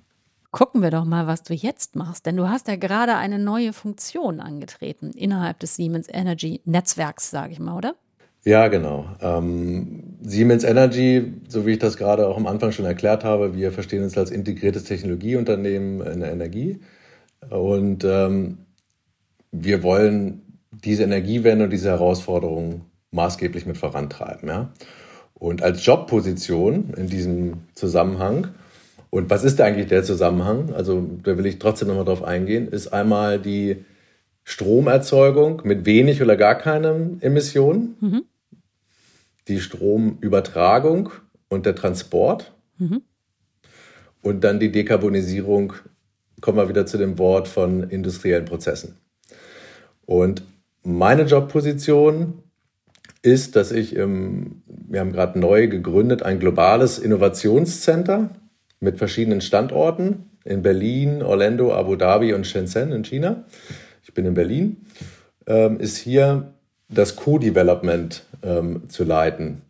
Gucken 0.53 0.83
wir 0.83 0.91
doch 0.91 1.07
mal, 1.07 1.27
was 1.27 1.43
du 1.43 1.55
jetzt 1.55 1.97
machst, 1.97 2.27
denn 2.27 2.37
du 2.37 2.47
hast 2.47 2.69
ja 2.69 2.77
gerade 2.77 3.17
eine 3.17 3.39
neue 3.39 3.73
Funktion 3.73 4.39
angetreten 4.39 5.13
innerhalb 5.13 5.59
des 5.61 5.77
Siemens 5.77 6.09
Energy 6.13 6.61
Netzwerks, 6.67 7.31
sage 7.31 7.53
ich 7.53 7.59
mal, 7.59 7.75
oder? 7.75 7.95
Ja, 8.45 8.69
genau. 8.69 9.07
Ähm, 9.23 10.19
Siemens 10.21 10.63
Energy, 10.63 11.33
so 11.49 11.65
wie 11.65 11.73
ich 11.73 11.79
das 11.79 11.97
gerade 11.97 12.29
auch 12.29 12.37
am 12.37 12.47
Anfang 12.47 12.71
schon 12.71 12.85
erklärt 12.85 13.25
habe, 13.25 13.57
wir 13.57 13.73
verstehen 13.73 14.05
uns 14.05 14.19
als 14.19 14.31
integriertes 14.31 14.85
Technologieunternehmen 14.85 16.07
in 16.07 16.21
der 16.21 16.33
Energie 16.33 16.81
und 17.49 18.05
ähm, 18.05 18.59
wir 19.53 19.83
wollen 19.83 20.43
diese 20.71 21.05
Energiewende 21.05 21.65
und 21.65 21.71
diese 21.71 21.89
Herausforderungen 21.89 22.83
maßgeblich 23.11 23.65
mit 23.65 23.79
vorantreiben. 23.79 24.49
Ja? 24.51 24.71
Und 25.33 25.63
als 25.63 25.85
Jobposition 25.87 26.93
in 26.95 27.07
diesem 27.07 27.63
Zusammenhang, 27.75 28.49
und 29.15 29.29
was 29.29 29.45
ist 29.45 29.61
eigentlich 29.61 29.89
der 29.89 30.03
Zusammenhang? 30.05 30.73
Also 30.73 31.07
da 31.23 31.37
will 31.37 31.45
ich 31.45 31.59
trotzdem 31.59 31.89
nochmal 31.89 32.07
drauf 32.07 32.25
eingehen, 32.25 32.69
ist 32.69 32.95
einmal 32.95 33.39
die 33.39 33.85
Stromerzeugung 34.43 35.61
mit 35.65 35.85
wenig 35.85 36.23
oder 36.23 36.35
gar 36.35 36.55
keinen 36.55 37.21
Emissionen, 37.21 37.95
mhm. 38.01 38.23
die 39.49 39.61
Stromübertragung 39.61 41.11
und 41.51 41.67
der 41.67 41.75
Transport 41.75 42.55
mhm. 42.79 43.03
und 44.23 44.45
dann 44.45 44.59
die 44.59 44.73
Dekarbonisierung, 44.73 45.75
kommen 46.41 46.57
wir 46.57 46.71
wieder 46.71 46.87
zu 46.87 46.97
dem 46.97 47.19
Wort 47.19 47.49
von 47.49 47.83
industriellen 47.83 48.47
Prozessen. 48.47 48.97
Und 50.07 50.43
meine 50.85 51.25
Jobposition 51.25 52.43
ist, 53.21 53.57
dass 53.57 53.73
ich 53.73 53.95
im, 53.95 54.63
wir 54.67 55.01
haben 55.01 55.13
gerade 55.13 55.39
neu 55.39 55.69
gegründet, 55.69 56.23
ein 56.23 56.41
globales 56.41 56.99
Innovationscenter 56.99 58.31
mit 58.83 58.99
verschiedenen 58.99 59.41
Standorten 59.41 60.31
in 60.45 60.63
Berlin, 60.63 61.23
Orlando, 61.23 61.73
Abu 61.73 61.97
Dhabi 61.97 62.35
und 62.35 62.47
Shenzhen 62.47 62.93
in 62.93 63.05
China. 63.05 63.45
Ich 64.03 64.13
bin 64.13 64.27
in 64.27 64.35
Berlin. 64.35 64.85
Ähm, 65.47 65.79
ist 65.79 65.97
hier 65.97 66.53
das 66.89 67.17
Co-Development 67.17 68.25
ähm, 68.43 68.89
zu 68.89 69.05
leiten. 69.05 69.63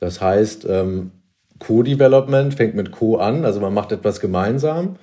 Das 0.00 0.20
heißt, 0.20 0.66
ähm, 0.68 1.12
Co-Development 1.58 2.54
fängt 2.54 2.74
mit 2.74 2.92
Co 2.92 3.16
an, 3.16 3.44
also 3.44 3.58
man 3.58 3.74
macht 3.74 3.90
etwas 3.90 4.20
gemeinsam. 4.20 4.96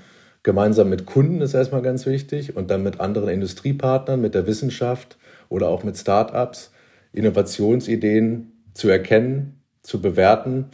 Gemeinsam 0.44 0.90
mit 0.90 1.08
Kunden 1.08 1.42
ist 1.42 1.56
erstmal 1.56 1.82
ganz 1.82 2.06
wichtig 2.06 2.56
und 2.56 2.70
dann 2.70 2.84
mit 2.84 3.00
anderen 3.00 3.30
Industriepartnern, 3.30 4.22
mit 4.22 4.36
der 4.36 4.46
Wissenschaft 4.46 5.18
oder 5.50 5.70
auch 5.70 5.84
mit 5.84 5.98
Startups 5.98 6.72
Innovationsideen 7.14 8.52
zu 8.76 8.90
erkennen, 8.90 9.60
zu 9.82 10.02
bewerten, 10.02 10.66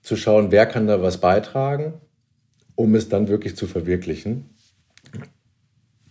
zu 0.00 0.14
schauen, 0.14 0.52
wer 0.52 0.66
kann 0.66 0.86
da 0.86 1.02
was 1.02 1.18
beitragen, 1.18 1.94
um 2.76 2.94
es 2.94 3.08
dann 3.08 3.28
wirklich 3.28 3.56
zu 3.56 3.66
verwirklichen. 3.66 4.50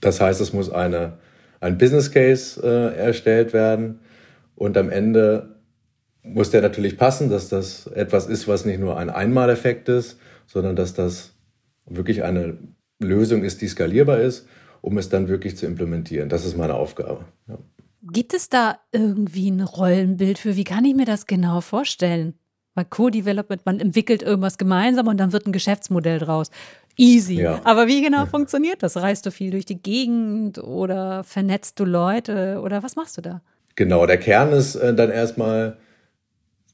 Das 0.02 0.20
heißt, 0.20 0.42
es 0.42 0.52
muss 0.52 0.70
eine, 0.70 1.20
ein 1.62 1.78
Business 1.78 2.12
Case 2.12 2.62
äh, 2.62 2.98
erstellt 2.98 3.54
werden 3.54 4.02
und 4.56 4.78
am 4.78 4.90
Ende 4.90 5.56
muss 6.22 6.50
der 6.50 6.62
natürlich 6.62 6.98
passen, 6.98 7.30
dass 7.30 7.50
das 7.50 7.88
etwas 7.88 8.28
ist, 8.28 8.48
was 8.48 8.66
nicht 8.66 8.80
nur 8.80 8.98
ein 8.98 9.10
Einmaleffekt 9.10 9.90
ist, 9.90 10.20
sondern 10.48 10.76
dass 10.76 10.94
das 10.94 11.34
wirklich 11.86 12.24
eine 12.24 12.58
Lösung 13.00 13.44
ist, 13.44 13.62
die 13.62 13.68
skalierbar 13.68 14.20
ist, 14.20 14.48
um 14.82 14.98
es 14.98 15.10
dann 15.10 15.28
wirklich 15.28 15.58
zu 15.58 15.66
implementieren. 15.66 16.30
Das 16.30 16.46
ist 16.46 16.58
meine 16.58 16.74
Aufgabe. 16.74 17.26
Ja. 17.48 17.58
Gibt 18.12 18.34
es 18.34 18.50
da 18.50 18.80
irgendwie 18.92 19.50
ein 19.50 19.62
Rollenbild 19.62 20.38
für? 20.38 20.56
Wie 20.56 20.64
kann 20.64 20.86
ich 20.86 20.96
mir 20.96 21.06
das 21.06 21.26
genau 21.26 21.62
vorstellen? 21.62 22.36
Bei 22.76 22.84
Co-Development, 22.84 23.66
man 23.66 23.80
entwickelt 23.80 24.22
irgendwas 24.22 24.58
gemeinsam 24.58 25.08
und 25.08 25.18
dann 25.18 25.32
wird 25.32 25.48
ein 25.48 25.54
Geschäftsmodell 25.54 26.20
draus. 26.20 26.52
Easy. 26.98 27.42
Ja. 27.42 27.62
Aber 27.64 27.88
wie 27.88 28.02
genau 28.02 28.20
ja. 28.20 28.26
funktioniert 28.26 28.84
das? 28.84 28.98
Reist 28.98 29.26
du 29.26 29.32
viel 29.32 29.52
durch 29.52 29.66
die 29.66 29.82
Gegend 29.82 30.60
oder 30.60 31.24
vernetzt 31.24 31.80
du 31.80 31.86
Leute 31.86 32.62
oder 32.62 32.84
was 32.84 32.96
machst 32.96 33.18
du 33.18 33.22
da? 33.22 33.42
Genau, 33.76 34.06
der 34.06 34.18
Kern 34.18 34.54
ist 34.54 34.76
äh, 34.76 34.94
dann 34.94 35.10
erstmal 35.10 35.78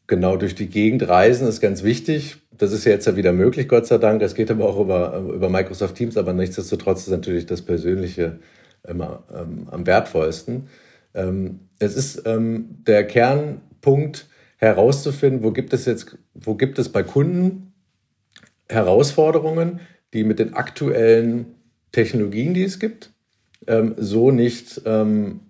genau 0.08 0.38
durch 0.38 0.55
die 0.55 0.67
Gegend 0.67 1.08
reisen, 1.08 1.48
ist 1.48 1.62
ganz 1.62 1.84
wichtig. 1.84 2.38
Das 2.51 2.72
ist 2.72 2.86
ja 2.86 2.91
jetzt 2.91 3.08
ja 3.08 3.15
wieder 3.15 3.34
möglich, 3.34 3.67
Gott 3.67 3.88
sei 3.88 3.98
Dank. 3.98 4.22
Es 4.22 4.36
geht 4.36 4.51
aber 4.51 4.67
auch 4.67 4.79
über, 4.79 5.17
über 5.17 5.50
Microsoft 5.50 5.96
Teams, 5.96 6.17
aber 6.17 6.34
nichtsdestotrotz 6.34 7.01
ist 7.01 7.12
natürlich 7.12 7.46
das 7.46 7.62
Persönliche 7.62 8.39
immer 8.88 9.24
ähm, 9.34 9.67
am 9.72 9.86
wertvollsten. 9.88 10.67
Ähm, 11.13 11.62
es 11.79 11.96
ist 11.96 12.24
ähm, 12.25 12.84
der 12.86 13.05
Kernpunkt 13.05 14.27
herauszufinden, 14.62 15.44
wo 15.44 15.51
gibt 15.51 15.74
es 15.74 15.86
jetzt, 15.86 16.18
wo 16.34 16.56
gibt 16.56 16.80
es 16.80 16.89
bei 16.89 17.03
Kunden 17.03 17.74
Herausforderungen, 18.70 19.82
die 20.13 20.24
mit 20.24 20.39
den 20.39 20.53
aktuellen 20.53 21.56
Technologien, 21.91 22.53
die 22.53 22.63
es 22.63 22.80
gibt, 22.80 23.12
ähm, 23.68 23.96
so 23.98 24.32
nicht 24.32 24.82
ähm, 24.86 25.41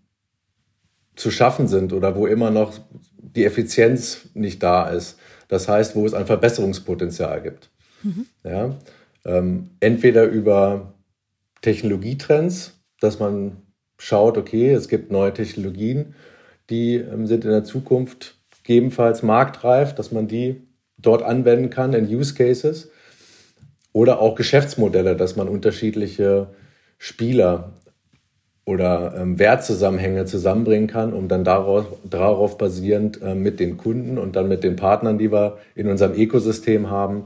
zu 1.15 1.29
schaffen 1.29 1.67
sind 1.67 1.93
oder 1.93 2.15
wo 2.15 2.25
immer 2.25 2.49
noch 2.49 2.79
die 3.17 3.45
Effizienz 3.45 4.29
nicht 4.33 4.63
da 4.63 4.89
ist. 4.89 5.19
Das 5.47 5.67
heißt, 5.67 5.95
wo 5.95 6.05
es 6.05 6.13
ein 6.13 6.25
Verbesserungspotenzial 6.25 7.41
gibt. 7.41 7.69
Mhm. 8.03 8.25
Ja? 8.43 8.75
Ähm, 9.25 9.71
entweder 9.81 10.25
über 10.25 10.93
Technologietrends, 11.61 12.81
dass 12.99 13.19
man 13.19 13.57
schaut, 13.97 14.37
okay, 14.37 14.71
es 14.71 14.87
gibt 14.87 15.11
neue 15.11 15.33
Technologien, 15.33 16.15
die 16.69 16.95
ähm, 16.95 17.27
sind 17.27 17.43
in 17.43 17.51
der 17.51 17.63
Zukunft 17.63 18.40
gegebenenfalls 18.63 19.23
marktreif, 19.23 19.95
dass 19.95 20.11
man 20.11 20.27
die 20.27 20.61
dort 20.97 21.23
anwenden 21.23 21.69
kann 21.69 21.93
in 21.93 22.07
Use 22.07 22.33
Cases 22.33 22.89
oder 23.93 24.19
auch 24.19 24.35
Geschäftsmodelle, 24.35 25.15
dass 25.15 25.35
man 25.35 25.47
unterschiedliche 25.47 26.47
Spieler 26.97 27.73
oder 28.65 29.15
ähm, 29.17 29.39
Wertzusammenhänge 29.39 30.25
zusammenbringen 30.25 30.87
kann, 30.87 31.13
um 31.13 31.27
dann 31.27 31.43
darauf, 31.43 31.85
darauf 32.03 32.57
basierend 32.57 33.21
äh, 33.21 33.33
mit 33.33 33.59
den 33.59 33.77
Kunden 33.77 34.17
und 34.17 34.35
dann 34.35 34.47
mit 34.47 34.63
den 34.63 34.75
Partnern, 34.75 35.17
die 35.17 35.31
wir 35.31 35.57
in 35.75 35.87
unserem 35.87 36.13
Ökosystem 36.13 36.89
haben, 36.89 37.25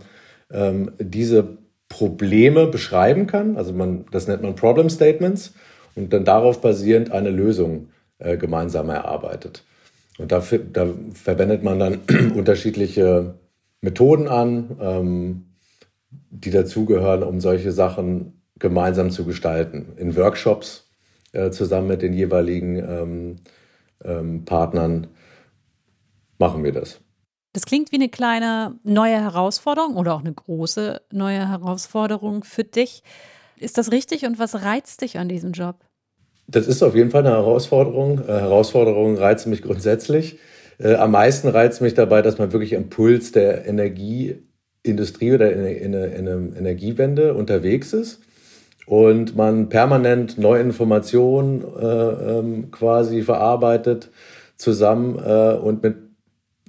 ähm, 0.51 0.91
diese 0.97 1.57
Probleme 1.89 2.67
beschreiben 2.67 3.27
kann. 3.27 3.57
Also 3.57 3.73
man, 3.73 4.05
das 4.11 4.27
nennt 4.27 4.43
man 4.43 4.55
Problem 4.55 4.89
Statements 4.89 5.53
und 5.93 6.13
dann 6.13 6.25
darauf 6.25 6.61
basierend 6.61 7.11
eine 7.11 7.29
Lösung 7.29 7.89
äh, 8.17 8.37
gemeinsam 8.37 8.89
erarbeitet. 8.89 9.63
Und 10.17 10.31
dafür, 10.31 10.59
da 10.59 10.87
verwendet 11.13 11.63
man 11.63 11.79
dann 11.79 12.01
unterschiedliche 12.35 13.35
Methoden 13.81 14.27
an, 14.27 14.77
ähm, 14.79 15.45
die 16.09 16.51
dazugehören, 16.51 17.23
um 17.23 17.39
solche 17.41 17.71
Sachen 17.71 18.41
gemeinsam 18.57 19.11
zu 19.11 19.25
gestalten. 19.25 19.93
In 19.97 20.15
Workshops 20.15 20.89
äh, 21.33 21.51
zusammen 21.51 21.87
mit 21.87 22.01
den 22.01 22.13
jeweiligen 22.13 22.77
ähm, 22.77 23.35
ähm, 24.03 24.45
Partnern 24.45 25.07
machen 26.37 26.63
wir 26.63 26.71
das. 26.71 27.01
Das 27.53 27.65
klingt 27.65 27.91
wie 27.91 27.97
eine 27.97 28.09
kleine 28.09 28.77
neue 28.83 29.19
Herausforderung 29.19 29.95
oder 29.95 30.13
auch 30.15 30.19
eine 30.19 30.33
große 30.33 31.01
neue 31.11 31.47
Herausforderung 31.47 32.43
für 32.43 32.65
dich. 32.65 33.03
Ist 33.57 33.77
das 33.77 33.91
richtig 33.91 34.25
und 34.25 34.39
was 34.39 34.63
reizt 34.63 35.01
dich 35.01 35.17
an 35.17 35.29
diesem 35.29 35.53
Job? 35.53 35.84
Das 36.47 36.67
ist 36.67 36.83
auf 36.83 36.95
jeden 36.95 37.09
Fall 37.09 37.25
eine 37.25 37.35
Herausforderung. 37.35 38.19
Äh, 38.19 38.27
Herausforderungen 38.27 39.17
reizen 39.17 39.49
mich 39.49 39.61
grundsätzlich. 39.61 40.37
Äh, 40.77 40.95
am 40.95 41.11
meisten 41.11 41.47
reizt 41.47 41.81
mich 41.81 41.93
dabei, 41.93 42.21
dass 42.21 42.37
man 42.37 42.53
wirklich 42.53 42.75
am 42.75 42.89
Puls 42.89 43.31
der 43.31 43.65
Energieindustrie 43.65 45.33
oder 45.33 45.51
in, 45.51 45.65
in, 45.65 45.93
in 45.93 46.55
Energiewende 46.55 47.33
unterwegs 47.33 47.93
ist 47.93 48.21
und 48.85 49.35
man 49.35 49.69
permanent 49.69 50.37
neue 50.37 50.61
Informationen 50.61 51.63
äh, 51.63 51.85
ähm, 51.85 52.71
quasi 52.71 53.23
verarbeitet 53.23 54.11
zusammen 54.57 55.15
und 55.17 55.83
mit 55.83 55.97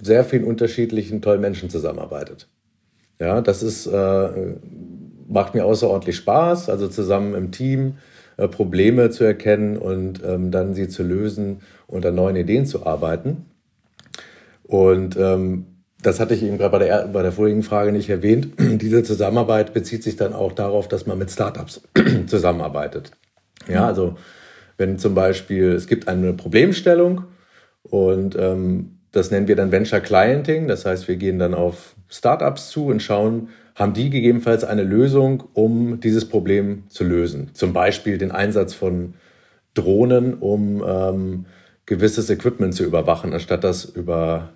sehr 0.03 0.25
vielen 0.25 0.43
unterschiedlichen 0.43 1.23
tollen 1.23 1.41
Menschen 1.41 1.71
zusammenarbeitet. 1.71 2.49
Ja, 3.21 3.41
das 3.41 3.63
ist 3.63 3.89
macht 5.29 5.55
mir 5.55 5.65
außerordentlich 5.65 6.17
Spaß, 6.17 6.69
also 6.69 6.89
zusammen 6.89 7.35
im 7.35 7.53
Team 7.53 7.99
äh, 8.37 8.49
Probleme 8.49 9.11
zu 9.11 9.25
erkennen 9.25 9.77
und 9.77 10.23
ähm, 10.25 10.51
dann 10.51 10.75
sie 10.75 10.89
zu 10.89 11.03
lösen 11.03 11.61
und 11.87 12.05
an 12.05 12.15
neuen 12.15 12.37
Ideen 12.37 12.67
zu 12.67 12.87
arbeiten. 12.87 13.47
Und 14.65 15.17
ähm, 15.17 15.67
das 16.03 16.21
hatte 16.21 16.35
ich 16.35 16.43
eben 16.43 16.59
gerade 16.59 16.73
bei 16.73 16.85
der, 16.85 17.09
bei 17.09 17.23
der 17.23 17.33
vorigen 17.33 17.63
Frage 17.63 17.93
nicht 17.93 18.11
erwähnt. 18.11 18.49
Diese 18.59 19.03
Zusammenarbeit 19.03 19.73
bezieht 19.73 20.03
sich 20.03 20.17
dann 20.17 20.33
auch 20.33 20.53
darauf, 20.53 20.89
dass 20.89 21.07
man 21.07 21.19
mit 21.19 21.31
Startups 21.31 21.83
zusammenarbeitet. 22.27 23.13
Ja, 23.69 23.87
also 23.87 24.17
wenn 24.77 24.99
zum 24.99 25.15
Beispiel 25.15 25.73
es 25.73 25.87
gibt 25.87 26.09
eine 26.09 26.33
Problemstellung 26.33 27.25
und 27.83 28.37
ähm, 28.39 28.99
das 29.13 29.31
nennen 29.31 29.49
wir 29.49 29.57
dann 29.57 29.73
Venture 29.73 30.01
Clienting. 30.01 30.69
Das 30.69 30.85
heißt, 30.85 31.09
wir 31.09 31.17
gehen 31.17 31.39
dann 31.39 31.55
auf 31.55 31.95
Startups 32.09 32.69
zu 32.69 32.87
und 32.87 33.03
schauen, 33.03 33.49
haben 33.77 33.93
die 33.93 34.11
gegebenenfalls 34.11 34.65
eine 34.65 34.83
Lösung, 34.83 35.45
um 35.53 36.01
dieses 36.01 36.29
Problem 36.29 36.85
zu 36.89 37.05
lösen. 37.05 37.51
Zum 37.53 37.75
Beispiel 37.75 38.19
den 38.19 38.33
Einsatz 38.33 38.73
von 38.73 39.15
Drohnen, 39.75 40.35
um 40.35 40.83
ähm, 40.85 41.45
gewisses 41.85 42.31
Equipment 42.31 42.75
zu 42.75 42.85
überwachen, 42.85 43.35
anstatt 43.35 43.63
das 43.65 43.85
über 43.85 44.49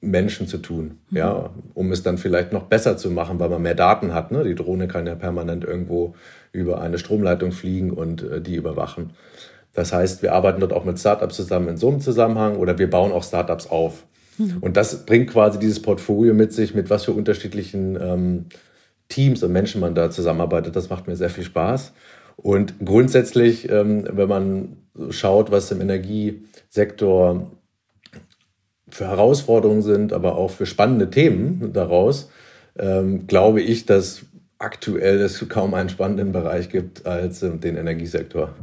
Menschen 0.00 0.48
zu 0.48 0.58
tun, 0.58 0.98
mhm. 1.10 1.16
ja, 1.16 1.50
um 1.74 1.92
es 1.92 2.02
dann 2.02 2.18
vielleicht 2.18 2.52
noch 2.52 2.64
besser 2.64 2.96
zu 2.96 3.10
machen, 3.10 3.38
weil 3.38 3.48
man 3.48 3.62
mehr 3.62 3.76
Daten 3.76 4.12
hat. 4.12 4.32
Ne? 4.32 4.42
Die 4.42 4.56
Drohne 4.56 4.88
kann 4.88 5.06
ja 5.06 5.14
permanent 5.14 5.64
irgendwo 5.64 6.14
über 6.52 6.80
eine 6.80 6.98
Stromleitung 6.98 7.52
fliegen 7.52 7.92
und 7.92 8.22
äh, 8.22 8.40
die 8.40 8.56
überwachen. 8.56 9.10
Das 9.72 9.92
heißt, 9.92 10.22
wir 10.22 10.32
arbeiten 10.32 10.60
dort 10.60 10.72
auch 10.72 10.84
mit 10.84 10.98
Startups 10.98 11.36
zusammen 11.36 11.68
in 11.68 11.76
so 11.76 11.88
einem 11.88 12.00
Zusammenhang 12.00 12.56
oder 12.56 12.78
wir 12.78 12.90
bauen 12.90 13.12
auch 13.12 13.22
Startups 13.22 13.68
auf. 13.68 14.04
Mhm. 14.38 14.58
Und 14.60 14.76
das 14.76 15.04
bringt 15.04 15.30
quasi 15.30 15.58
dieses 15.58 15.82
Portfolio 15.82 16.34
mit 16.34 16.52
sich, 16.52 16.74
mit 16.74 16.90
was 16.90 17.04
für 17.04 17.12
unterschiedlichen 17.12 17.98
ähm, 18.00 18.46
Teams 19.08 19.42
und 19.42 19.52
Menschen 19.52 19.80
man 19.80 19.94
da 19.94 20.10
zusammenarbeitet. 20.10 20.76
Das 20.76 20.90
macht 20.90 21.06
mir 21.06 21.16
sehr 21.16 21.30
viel 21.30 21.44
Spaß. 21.44 21.92
Und 22.36 22.74
grundsätzlich, 22.84 23.68
ähm, 23.68 24.06
wenn 24.10 24.28
man 24.28 24.76
schaut, 25.10 25.50
was 25.50 25.70
im 25.70 25.80
Energiesektor 25.80 27.50
für 28.90 29.06
Herausforderungen 29.06 29.82
sind, 29.82 30.12
aber 30.12 30.36
auch 30.36 30.50
für 30.50 30.66
spannende 30.66 31.10
Themen 31.10 31.72
daraus, 31.72 32.30
ähm, 32.78 33.26
glaube 33.26 33.60
ich, 33.60 33.86
dass 33.86 34.22
aktuell 34.58 35.20
es 35.20 35.46
kaum 35.48 35.74
einen 35.74 35.88
spannenden 35.88 36.32
Bereich 36.32 36.68
gibt 36.68 37.06
als 37.06 37.42
äh, 37.42 37.50
den 37.56 37.76
Energiesektor. 37.76 38.54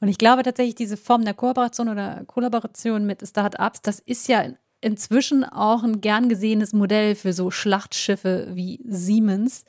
Und 0.00 0.08
ich 0.08 0.18
glaube 0.18 0.42
tatsächlich, 0.42 0.74
diese 0.74 0.96
Form 0.96 1.24
der 1.24 1.34
Kooperation 1.34 1.88
oder 1.88 2.22
Kollaboration 2.26 3.06
mit 3.06 3.26
Start-ups, 3.26 3.82
das 3.82 4.00
ist 4.00 4.28
ja 4.28 4.44
inzwischen 4.80 5.44
auch 5.44 5.82
ein 5.82 6.00
gern 6.00 6.28
gesehenes 6.28 6.72
Modell 6.72 7.14
für 7.14 7.32
so 7.32 7.50
Schlachtschiffe 7.50 8.48
wie 8.52 8.80
Siemens, 8.86 9.64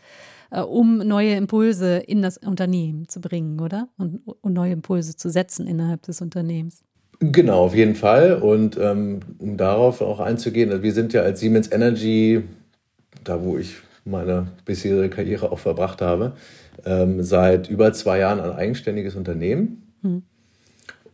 äh, 0.52 0.62
um 0.62 0.98
neue 1.00 1.36
Impulse 1.36 1.98
in 1.98 2.22
das 2.22 2.38
Unternehmen 2.38 3.08
zu 3.08 3.22
bringen, 3.22 3.60
oder? 3.60 3.90
Und, 3.98 4.22
und 4.26 4.54
neue 4.54 4.74
Impulse 4.74 5.16
zu 5.16 5.30
setzen 5.30 5.68
innerhalb 5.68 6.04
des 6.04 6.22
Unternehmens. 6.22 6.84
Genau, 7.20 7.64
auf 7.64 7.76
jeden 7.76 7.96
Fall. 7.96 8.34
Und 8.36 8.78
ähm, 8.78 9.22
um 9.40 9.58
darauf 9.58 10.02
auch 10.02 10.20
einzugehen, 10.20 10.70
also 10.70 10.84
wir 10.84 10.94
sind 10.94 11.14
ja 11.14 11.22
als 11.22 11.40
Siemens 11.40 11.72
Energy, 11.72 12.44
da 13.24 13.44
wo 13.44 13.58
ich 13.58 13.78
meine 14.06 14.48
bisherige 14.66 15.10
Karriere 15.10 15.52
auch 15.52 15.60
verbracht 15.60 16.02
habe, 16.02 16.34
ähm, 16.86 17.24
seit 17.24 17.70
über 17.70 17.92
zwei 17.94 18.20
Jahren 18.20 18.40
ein 18.40 18.52
eigenständiges 18.52 19.16
Unternehmen. 19.16 19.94
Hm. 20.02 20.24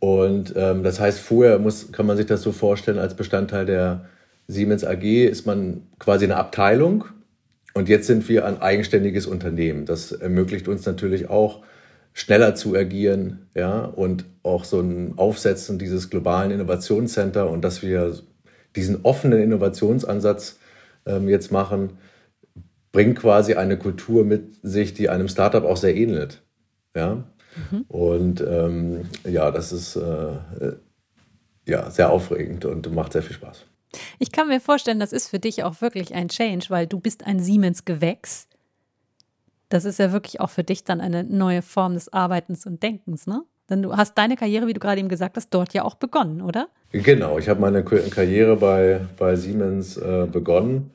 Und 0.03 0.53
ähm, 0.57 0.83
das 0.83 0.99
heißt, 0.99 1.17
vorher 1.21 1.59
muss, 1.59 1.93
kann 1.93 2.05
man 2.05 2.17
sich 2.17 2.25
das 2.25 2.41
so 2.41 2.51
vorstellen, 2.51 2.99
als 2.99 3.13
Bestandteil 3.13 3.65
der 3.65 4.09
Siemens 4.47 4.83
AG 4.83 5.01
ist 5.01 5.45
man 5.45 5.83
quasi 5.97 6.25
eine 6.25 6.35
Abteilung. 6.35 7.05
Und 7.73 7.87
jetzt 7.87 8.07
sind 8.07 8.27
wir 8.27 8.45
ein 8.45 8.61
eigenständiges 8.61 9.25
Unternehmen. 9.25 9.85
Das 9.85 10.11
ermöglicht 10.11 10.67
uns 10.67 10.85
natürlich 10.85 11.29
auch, 11.29 11.63
schneller 12.11 12.53
zu 12.53 12.75
agieren, 12.75 13.47
ja, 13.55 13.85
und 13.85 14.25
auch 14.43 14.65
so 14.65 14.81
ein 14.81 15.13
Aufsetzen 15.15 15.79
dieses 15.79 16.09
globalen 16.09 16.51
Innovationscenter 16.51 17.49
und 17.49 17.61
dass 17.61 17.81
wir 17.81 18.13
diesen 18.75 19.05
offenen 19.05 19.41
Innovationsansatz 19.41 20.59
ähm, 21.05 21.29
jetzt 21.29 21.49
machen, 21.49 21.91
bringt 22.91 23.19
quasi 23.19 23.53
eine 23.53 23.77
Kultur 23.77 24.25
mit 24.25 24.55
sich, 24.63 24.93
die 24.93 25.07
einem 25.07 25.29
Startup 25.29 25.63
auch 25.63 25.77
sehr 25.77 25.95
ähnelt, 25.95 26.41
ja. 26.93 27.23
Mhm. 27.71 27.81
Und 27.87 28.41
ähm, 28.41 29.09
ja, 29.25 29.51
das 29.51 29.71
ist 29.71 29.95
äh, 29.95 30.33
ja 31.65 31.89
sehr 31.91 32.11
aufregend 32.11 32.65
und 32.65 32.93
macht 32.93 33.13
sehr 33.13 33.23
viel 33.23 33.35
Spaß. 33.35 33.65
Ich 34.19 34.31
kann 34.31 34.47
mir 34.47 34.59
vorstellen, 34.59 34.99
das 34.99 35.13
ist 35.13 35.29
für 35.29 35.39
dich 35.39 35.63
auch 35.63 35.81
wirklich 35.81 36.15
ein 36.15 36.29
Change, 36.29 36.65
weil 36.69 36.87
du 36.87 36.99
bist 36.99 37.25
ein 37.25 37.39
Siemens-Gewächs 37.39 38.47
das 39.73 39.85
ist 39.85 39.97
ja 39.97 40.11
wirklich 40.11 40.39
auch 40.39 40.51
für 40.51 40.63
dich 40.63 40.83
dann 40.83 41.01
eine 41.01 41.23
neue 41.23 41.63
Form 41.63 41.95
des 41.95 42.13
Arbeitens 42.13 42.67
und 42.67 42.83
Denkens, 42.83 43.25
ne? 43.25 43.41
Denn 43.71 43.81
du 43.81 43.97
hast 43.97 44.15
deine 44.17 44.35
Karriere, 44.35 44.67
wie 44.67 44.73
du 44.73 44.79
gerade 44.79 44.99
eben 44.99 45.09
gesagt 45.09 45.35
hast, 45.35 45.49
dort 45.49 45.73
ja 45.73 45.83
auch 45.83 45.95
begonnen, 45.95 46.41
oder? 46.41 46.67
Genau, 46.91 47.39
ich 47.39 47.49
habe 47.49 47.59
meine 47.59 47.83
Karriere 47.83 48.55
bei, 48.57 48.99
bei 49.17 49.35
Siemens 49.35 49.97
äh, 49.97 50.27
begonnen 50.31 50.91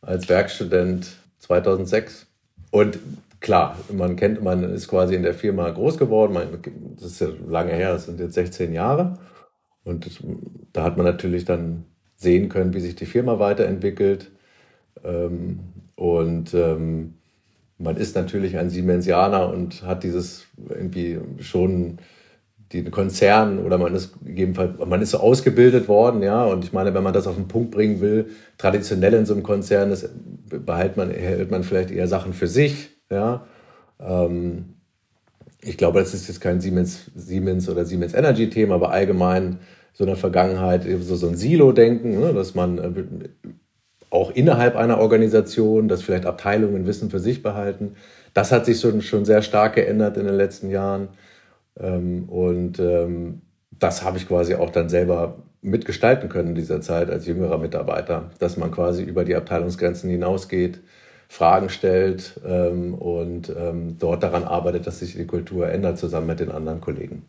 als 0.00 0.28
Werkstudent 0.30 1.08
2006. 1.40 2.26
Und 2.70 2.98
klar, 3.42 3.76
man 3.92 4.16
kennt, 4.16 4.42
man 4.42 4.62
ist 4.64 4.88
quasi 4.88 5.14
in 5.14 5.22
der 5.22 5.34
Firma 5.34 5.68
groß 5.68 5.98
geworden. 5.98 6.32
Man, 6.32 6.48
das 6.96 7.12
ist 7.12 7.20
ja 7.20 7.28
lange 7.46 7.72
her, 7.72 7.92
das 7.92 8.06
sind 8.06 8.18
jetzt 8.20 8.34
16 8.34 8.72
Jahre. 8.72 9.18
Und 9.84 10.22
da 10.72 10.84
hat 10.84 10.96
man 10.96 11.04
natürlich 11.04 11.44
dann 11.44 11.84
sehen 12.16 12.48
können, 12.48 12.72
wie 12.72 12.80
sich 12.80 12.94
die 12.94 13.06
Firma 13.06 13.38
weiterentwickelt. 13.38 14.30
Ähm, 15.04 15.60
und 15.96 16.54
ähm, 16.54 17.14
man 17.78 17.96
ist 17.96 18.14
natürlich 18.14 18.56
ein 18.56 18.70
Siemensianer 18.70 19.48
und 19.52 19.82
hat 19.82 20.04
dieses 20.04 20.46
irgendwie 20.68 21.18
schon 21.40 21.98
den 22.72 22.90
Konzern 22.90 23.58
oder 23.58 23.76
man 23.78 23.94
ist 23.94 24.14
gegebenenfalls, 24.24 24.72
man 24.86 25.02
ist 25.02 25.10
so 25.10 25.18
ausgebildet 25.18 25.88
worden, 25.88 26.22
ja, 26.22 26.44
und 26.44 26.64
ich 26.64 26.72
meine, 26.72 26.94
wenn 26.94 27.02
man 27.02 27.12
das 27.12 27.26
auf 27.26 27.36
den 27.36 27.48
Punkt 27.48 27.70
bringen 27.70 28.00
will, 28.00 28.30
traditionell 28.56 29.14
in 29.14 29.26
so 29.26 29.34
einem 29.34 29.42
Konzern, 29.42 29.90
das 29.90 30.08
behält 30.48 30.96
man, 30.96 31.10
hält 31.10 31.50
man 31.50 31.64
vielleicht 31.64 31.90
eher 31.90 32.08
Sachen 32.08 32.32
für 32.32 32.46
sich, 32.46 32.90
ja. 33.10 33.44
Ähm, 34.00 34.74
ich 35.64 35.76
glaube, 35.76 36.00
das 36.00 36.12
ist 36.12 36.26
jetzt 36.26 36.40
kein 36.40 36.60
Siemens, 36.60 37.10
Siemens 37.14 37.68
oder 37.68 37.84
Siemens 37.84 38.14
Energy 38.14 38.50
Thema, 38.50 38.74
aber 38.74 38.90
allgemein 38.90 39.58
so 39.92 40.04
in 40.04 40.08
der 40.08 40.16
Vergangenheit 40.16 40.84
so, 41.02 41.14
so 41.14 41.28
ein 41.28 41.36
Silo-Denken, 41.36 42.18
ne, 42.18 42.32
dass 42.32 42.54
man 42.54 42.78
äh, 42.78 43.28
auch 44.10 44.30
innerhalb 44.30 44.76
einer 44.76 44.98
Organisation, 44.98 45.88
dass 45.88 46.02
vielleicht 46.02 46.26
Abteilungen 46.26 46.86
Wissen 46.86 47.10
für 47.10 47.20
sich 47.20 47.42
behalten. 47.42 47.94
Das 48.34 48.52
hat 48.52 48.66
sich 48.66 48.80
schon, 48.80 49.00
schon 49.00 49.24
sehr 49.24 49.42
stark 49.42 49.74
geändert 49.74 50.16
in 50.16 50.26
den 50.26 50.34
letzten 50.34 50.70
Jahren. 50.70 51.08
Ähm, 51.78 52.28
und 52.28 52.78
ähm, 52.78 53.42
das 53.78 54.04
habe 54.04 54.18
ich 54.18 54.28
quasi 54.28 54.54
auch 54.54 54.70
dann 54.70 54.88
selber 54.88 55.42
mitgestalten 55.60 56.28
können 56.28 56.50
in 56.50 56.54
dieser 56.54 56.80
Zeit 56.80 57.10
als 57.10 57.26
jüngerer 57.26 57.58
Mitarbeiter, 57.58 58.30
dass 58.38 58.56
man 58.56 58.70
quasi 58.70 59.02
über 59.02 59.24
die 59.24 59.36
Abteilungsgrenzen 59.36 60.10
hinausgeht, 60.10 60.80
Fragen 61.28 61.70
stellt 61.70 62.40
ähm, 62.44 62.94
und 62.94 63.52
dort 63.98 64.22
daran 64.22 64.44
arbeitet, 64.44 64.86
dass 64.86 64.98
sich 64.98 65.14
die 65.14 65.26
Kultur 65.26 65.68
ändert, 65.68 65.98
zusammen 65.98 66.26
mit 66.26 66.40
den 66.40 66.50
anderen 66.50 66.80
Kollegen. 66.80 67.24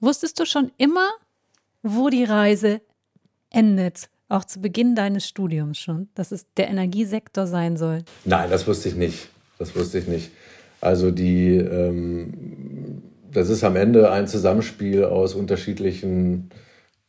Wusstest 0.00 0.38
du 0.38 0.44
schon 0.44 0.70
immer, 0.76 1.08
wo 1.82 2.10
die 2.10 2.24
Reise 2.24 2.80
endet? 3.50 4.10
Auch 4.28 4.44
zu 4.44 4.60
Beginn 4.60 4.94
deines 4.94 5.26
Studiums 5.26 5.78
schon, 5.78 6.08
dass 6.14 6.32
es 6.32 6.46
der 6.56 6.68
Energiesektor 6.68 7.46
sein 7.46 7.76
soll? 7.76 8.04
Nein, 8.24 8.50
das 8.50 8.66
wusste 8.66 8.90
ich 8.90 8.96
nicht. 8.96 9.28
Das 9.58 9.74
wusste 9.74 9.98
ich 9.98 10.06
nicht. 10.06 10.30
Also 10.80 11.10
die, 11.10 11.56
ähm, 11.56 13.02
das 13.32 13.48
ist 13.48 13.64
am 13.64 13.76
Ende 13.76 14.10
ein 14.10 14.26
Zusammenspiel 14.26 15.04
aus 15.04 15.34
unterschiedlichen 15.34 16.50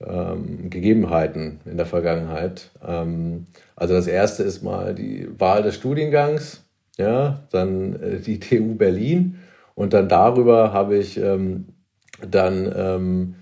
ähm, 0.01 0.69
Gegebenheiten 0.69 1.60
in 1.65 1.77
der 1.77 1.86
Vergangenheit. 1.86 2.71
Ähm, 2.86 3.47
also 3.75 3.93
das 3.93 4.08
erste 4.08 4.43
ist 4.43 4.63
mal 4.63 4.95
die 4.95 5.27
Wahl 5.38 5.63
des 5.63 5.75
Studiengangs, 5.75 6.63
ja, 6.97 7.43
dann 7.51 8.01
äh, 8.01 8.19
die 8.19 8.39
TU 8.39 8.75
Berlin 8.75 9.39
und 9.75 9.93
dann 9.93 10.10
darüber 10.10 10.73
habe 10.73 10.97
ich 10.97 11.17
ähm, 11.17 11.67
dann 12.29 12.71
ähm, 12.75 13.36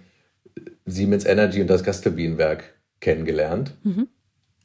Siemens 0.85 1.25
Energy 1.25 1.61
und 1.61 1.67
das 1.67 1.83
Gasturbinenwerk 1.83 2.75
kennengelernt. 2.99 3.73
Mhm. 3.83 4.07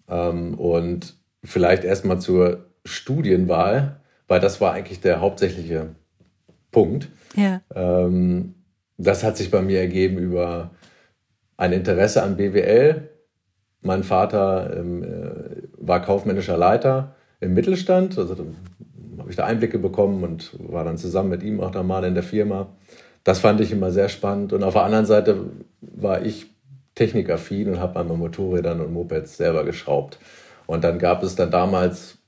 Ähm, 0.08 0.54
und 0.54 1.14
vielleicht 1.44 1.84
erstmal 1.84 2.20
zur 2.20 2.66
Studienwahl, 2.84 4.00
weil 4.28 4.40
das 4.40 4.60
war 4.60 4.72
eigentlich 4.72 5.00
der 5.00 5.20
hauptsächliche 5.20 5.94
Punkt. 6.72 7.08
Ja. 7.36 7.60
Ähm, 7.74 8.54
das 8.98 9.22
hat 9.22 9.36
sich 9.36 9.50
bei 9.50 9.62
mir 9.62 9.80
ergeben 9.80 10.18
über 10.18 10.70
ein 11.56 11.72
Interesse 11.72 12.22
an 12.22 12.36
BWL. 12.36 13.08
Mein 13.82 14.02
Vater 14.02 14.76
ähm, 14.76 15.04
äh, 15.04 15.62
war 15.78 16.02
kaufmännischer 16.02 16.56
Leiter 16.56 17.14
im 17.40 17.54
Mittelstand, 17.54 18.18
also 18.18 18.36
habe 19.18 19.30
ich 19.30 19.36
da 19.36 19.44
Einblicke 19.44 19.78
bekommen 19.78 20.24
und 20.24 20.52
war 20.58 20.84
dann 20.84 20.98
zusammen 20.98 21.30
mit 21.30 21.42
ihm 21.42 21.60
auch 21.60 21.70
da 21.70 21.82
mal 21.82 22.04
in 22.04 22.14
der 22.14 22.22
Firma. 22.22 22.68
Das 23.24 23.38
fand 23.38 23.60
ich 23.60 23.70
immer 23.70 23.90
sehr 23.90 24.08
spannend. 24.08 24.52
Und 24.52 24.62
auf 24.62 24.74
der 24.74 24.82
anderen 24.82 25.06
Seite 25.06 25.50
war 25.80 26.22
ich 26.22 26.50
technikaffin 26.94 27.68
und 27.68 27.80
habe 27.80 27.98
an 27.98 28.08
meinen 28.08 28.18
Motorrädern 28.18 28.80
und 28.80 28.92
Mopeds 28.92 29.36
selber 29.36 29.64
geschraubt. 29.64 30.18
Und 30.66 30.84
dann 30.84 30.98
gab 30.98 31.22
es 31.22 31.34
dann 31.36 31.50
damals 31.50 32.18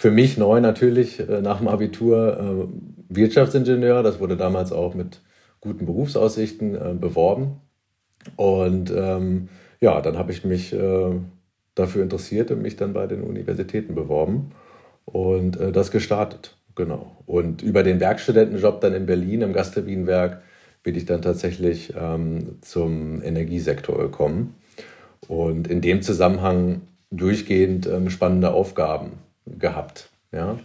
für 0.00 0.10
mich 0.10 0.38
neu 0.38 0.62
natürlich 0.62 1.20
äh, 1.20 1.42
nach 1.42 1.58
dem 1.58 1.68
Abitur 1.68 2.68
äh, 3.10 3.14
Wirtschaftsingenieur. 3.14 4.02
Das 4.02 4.18
wurde 4.18 4.38
damals 4.38 4.72
auch 4.72 4.94
mit 4.94 5.20
guten 5.60 5.84
Berufsaussichten 5.84 6.74
äh, 6.74 6.94
beworben. 6.94 7.60
Und 8.36 8.90
ähm, 8.96 9.50
ja, 9.82 10.00
dann 10.00 10.16
habe 10.16 10.32
ich 10.32 10.42
mich 10.42 10.74
dafür 11.74 12.02
interessiert 12.02 12.50
und 12.50 12.62
mich 12.62 12.76
dann 12.76 12.94
bei 12.94 13.06
den 13.06 13.22
Universitäten 13.22 13.94
beworben 13.94 14.52
und 15.04 15.60
äh, 15.60 15.70
das 15.70 15.90
gestartet. 15.90 16.56
Genau. 16.74 17.16
Und 17.26 17.60
über 17.60 17.82
den 17.82 18.00
Werkstudentenjob 18.00 18.80
dann 18.80 18.94
in 18.94 19.04
Berlin 19.04 19.42
im 19.42 19.52
Gasturbinenwerk 19.52 20.40
bin 20.82 20.94
ich 20.94 21.04
dann 21.04 21.20
tatsächlich 21.20 21.92
ähm, 21.94 22.56
zum 22.62 23.22
Energiesektor 23.22 23.98
gekommen 23.98 24.54
und 25.28 25.68
in 25.68 25.82
dem 25.82 26.00
Zusammenhang 26.00 26.80
durchgehend 27.10 27.86
ähm, 27.86 28.08
spannende 28.08 28.52
Aufgaben 28.52 29.12
gehabt. 29.46 30.10
Ja? 30.32 30.58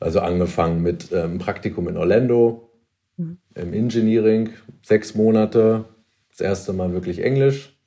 Also 0.00 0.20
angefangen 0.20 0.82
mit 0.82 1.12
ähm, 1.12 1.38
Praktikum 1.38 1.88
in 1.88 1.96
Orlando, 1.96 2.70
mhm. 3.16 3.38
im 3.54 3.72
Engineering, 3.72 4.50
sechs 4.82 5.14
Monate, 5.14 5.84
das 6.30 6.40
erste 6.40 6.72
Mal 6.72 6.92
wirklich 6.92 7.22
Englisch 7.22 7.78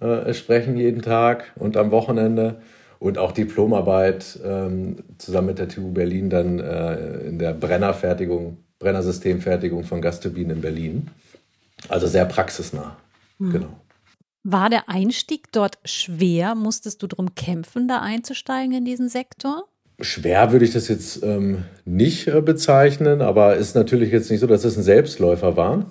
äh, 0.00 0.32
sprechen 0.34 0.76
jeden 0.76 1.02
Tag 1.02 1.52
und 1.56 1.76
am 1.76 1.90
Wochenende 1.90 2.62
und 2.98 3.18
auch 3.18 3.32
Diplomarbeit 3.32 4.38
ähm, 4.44 4.96
zusammen 5.18 5.48
mit 5.48 5.58
der 5.58 5.68
TU 5.68 5.92
Berlin 5.92 6.30
dann 6.30 6.58
äh, 6.58 7.20
in 7.20 7.38
der 7.38 7.52
Brennerfertigung, 7.52 8.58
Brennersystemfertigung 8.78 9.84
von 9.84 10.00
Gasturbinen 10.00 10.56
in 10.56 10.60
Berlin. 10.62 11.10
Also 11.88 12.06
sehr 12.06 12.24
praxisnah. 12.24 12.96
Mhm. 13.38 13.52
Genau. 13.52 13.80
War 14.44 14.70
der 14.70 14.88
Einstieg 14.88 15.52
dort 15.52 15.78
schwer? 15.84 16.54
Musstest 16.54 17.02
du 17.02 17.06
darum 17.06 17.34
kämpfen, 17.34 17.88
da 17.88 18.00
einzusteigen 18.00 18.72
in 18.72 18.84
diesen 18.84 19.08
Sektor? 19.08 19.64
Schwer 20.00 20.52
würde 20.52 20.64
ich 20.64 20.72
das 20.72 20.86
jetzt 20.88 21.22
ähm, 21.24 21.64
nicht 21.84 22.28
äh, 22.28 22.40
bezeichnen, 22.40 23.20
aber 23.20 23.56
ist 23.56 23.74
natürlich 23.74 24.12
jetzt 24.12 24.30
nicht 24.30 24.40
so, 24.40 24.46
dass 24.46 24.64
es 24.64 24.76
ein 24.76 24.84
Selbstläufer 24.84 25.56
war. 25.56 25.90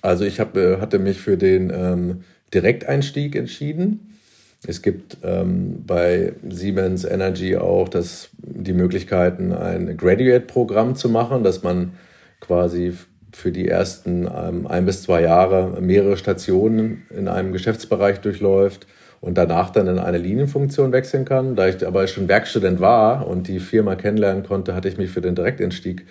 Also 0.00 0.24
ich 0.24 0.38
hab, 0.38 0.56
äh, 0.56 0.78
hatte 0.78 1.00
mich 1.00 1.20
für 1.20 1.36
den 1.36 1.70
ähm, 1.70 2.24
Direkteinstieg 2.54 3.34
entschieden. 3.34 4.16
Es 4.64 4.80
gibt 4.80 5.18
ähm, 5.22 5.84
bei 5.86 6.34
Siemens 6.48 7.04
Energy 7.04 7.56
auch 7.56 7.88
das, 7.88 8.30
die 8.38 8.72
Möglichkeiten, 8.72 9.52
ein 9.52 9.96
Graduate-Programm 9.96 10.94
zu 10.94 11.08
machen, 11.08 11.42
dass 11.42 11.62
man 11.62 11.92
quasi 12.40 12.94
für 13.36 13.52
die 13.52 13.68
ersten 13.68 14.26
ähm, 14.34 14.66
ein 14.66 14.86
bis 14.86 15.02
zwei 15.02 15.20
Jahre 15.20 15.78
mehrere 15.82 16.16
Stationen 16.16 17.02
in 17.14 17.28
einem 17.28 17.52
Geschäftsbereich 17.52 18.22
durchläuft 18.22 18.86
und 19.20 19.36
danach 19.36 19.68
dann 19.68 19.88
in 19.88 19.98
eine 19.98 20.16
Linienfunktion 20.16 20.90
wechseln 20.90 21.26
kann. 21.26 21.54
Da 21.54 21.68
ich 21.68 21.86
aber 21.86 22.06
schon 22.06 22.28
Werkstudent 22.28 22.80
war 22.80 23.26
und 23.26 23.46
die 23.46 23.60
Firma 23.60 23.94
kennenlernen 23.94 24.42
konnte, 24.42 24.74
hatte 24.74 24.88
ich 24.88 24.96
mich 24.96 25.10
für 25.10 25.20
den 25.20 25.34
Direkteinstieg 25.34 26.06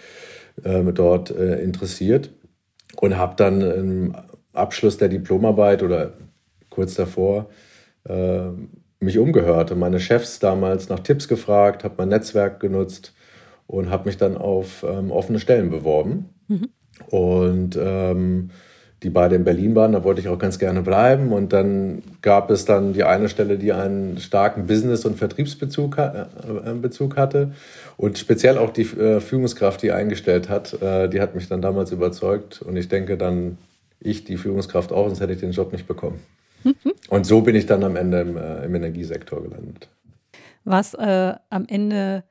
äh, 0.63 0.83
dort 0.93 1.31
äh, 1.31 1.55
interessiert 1.63 2.29
und 2.97 3.17
habe 3.17 3.33
dann 3.35 3.61
im 3.61 4.15
Abschluss 4.53 4.97
der 4.97 5.09
Diplomarbeit 5.09 5.81
oder 5.81 6.13
kurz 6.69 6.93
davor 6.93 7.49
äh, 8.07 8.49
mich 8.99 9.17
umgehört 9.17 9.71
und 9.71 9.79
meine 9.79 9.99
Chefs 9.99 10.38
damals 10.38 10.89
nach 10.89 10.99
Tipps 10.99 11.27
gefragt, 11.27 11.83
habe 11.83 11.95
mein 11.97 12.09
Netzwerk 12.09 12.59
genutzt 12.59 13.15
und 13.65 13.89
habe 13.89 14.05
mich 14.09 14.17
dann 14.17 14.38
auf 14.38 14.85
ähm, 14.88 15.09
offene 15.09 15.39
Stellen 15.39 15.71
beworben. 15.71 16.29
Mhm. 16.47 16.69
Und 17.10 17.77
ähm, 17.79 18.49
die 19.03 19.10
beide 19.10 19.36
in 19.36 19.43
Berlin 19.43 19.75
waren, 19.75 19.91
da 19.91 20.03
wollte 20.03 20.21
ich 20.21 20.29
auch 20.29 20.39
ganz 20.39 20.58
gerne 20.58 20.81
bleiben. 20.81 21.31
Und 21.31 21.53
dann 21.53 22.01
gab 22.21 22.49
es 22.49 22.65
dann 22.65 22.93
die 22.93 23.03
eine 23.03 23.29
Stelle, 23.29 23.58
die 23.58 23.71
einen 23.71 24.17
starken 24.17 24.65
Business- 24.65 25.05
und 25.05 25.17
Vertriebsbezug 25.17 25.97
äh, 25.97 26.25
Bezug 26.81 27.17
hatte. 27.17 27.53
Und 27.97 28.17
speziell 28.17 28.58
auch 28.58 28.71
die 28.71 28.84
äh, 28.84 29.19
Führungskraft, 29.19 29.81
die 29.84 29.91
eingestellt 29.91 30.49
hat, 30.49 30.81
äh, 30.81 31.08
die 31.08 31.21
hat 31.21 31.36
mich 31.36 31.47
dann 31.47 31.62
damals 31.62 31.91
überzeugt. 31.91 32.62
Und 32.62 32.77
ich 32.77 32.88
denke 32.88 33.17
dann, 33.17 33.58
ich 33.99 34.23
die 34.23 34.38
Führungskraft 34.38 34.91
auch, 34.91 35.08
sonst 35.08 35.19
hätte 35.19 35.34
ich 35.34 35.39
den 35.39 35.51
Job 35.51 35.71
nicht 35.71 35.88
bekommen. 35.88 36.19
Und 37.10 37.25
so 37.25 37.41
bin 37.41 37.55
ich 37.55 37.65
dann 37.65 37.84
am 37.84 37.95
Ende 37.95 38.21
im, 38.21 38.38
äh, 38.38 38.65
im 38.65 38.73
Energiesektor 38.73 39.43
gelandet. 39.43 39.88
Was 40.63 40.95
äh, 40.95 41.34
am 41.49 41.65
Ende 41.67 42.23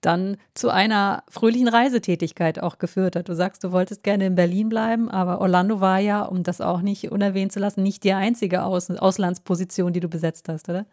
dann 0.00 0.36
zu 0.54 0.70
einer 0.70 1.22
fröhlichen 1.28 1.68
Reisetätigkeit 1.68 2.62
auch 2.62 2.78
geführt 2.78 3.16
hat. 3.16 3.28
Du 3.28 3.34
sagst, 3.34 3.64
du 3.64 3.72
wolltest 3.72 4.02
gerne 4.02 4.26
in 4.26 4.34
Berlin 4.34 4.68
bleiben, 4.68 5.10
aber 5.10 5.40
Orlando 5.40 5.80
war 5.80 5.98
ja, 5.98 6.22
um 6.22 6.42
das 6.42 6.60
auch 6.60 6.82
nicht 6.82 7.10
unerwähnt 7.10 7.52
zu 7.52 7.60
lassen, 7.60 7.82
nicht 7.82 8.04
die 8.04 8.12
einzige 8.12 8.62
Aus 8.62 8.90
Auslandsposition, 8.90 9.92
die 9.92 10.00
du 10.00 10.08
besetzt 10.08 10.48
hast, 10.48 10.68
oder? 10.68 10.86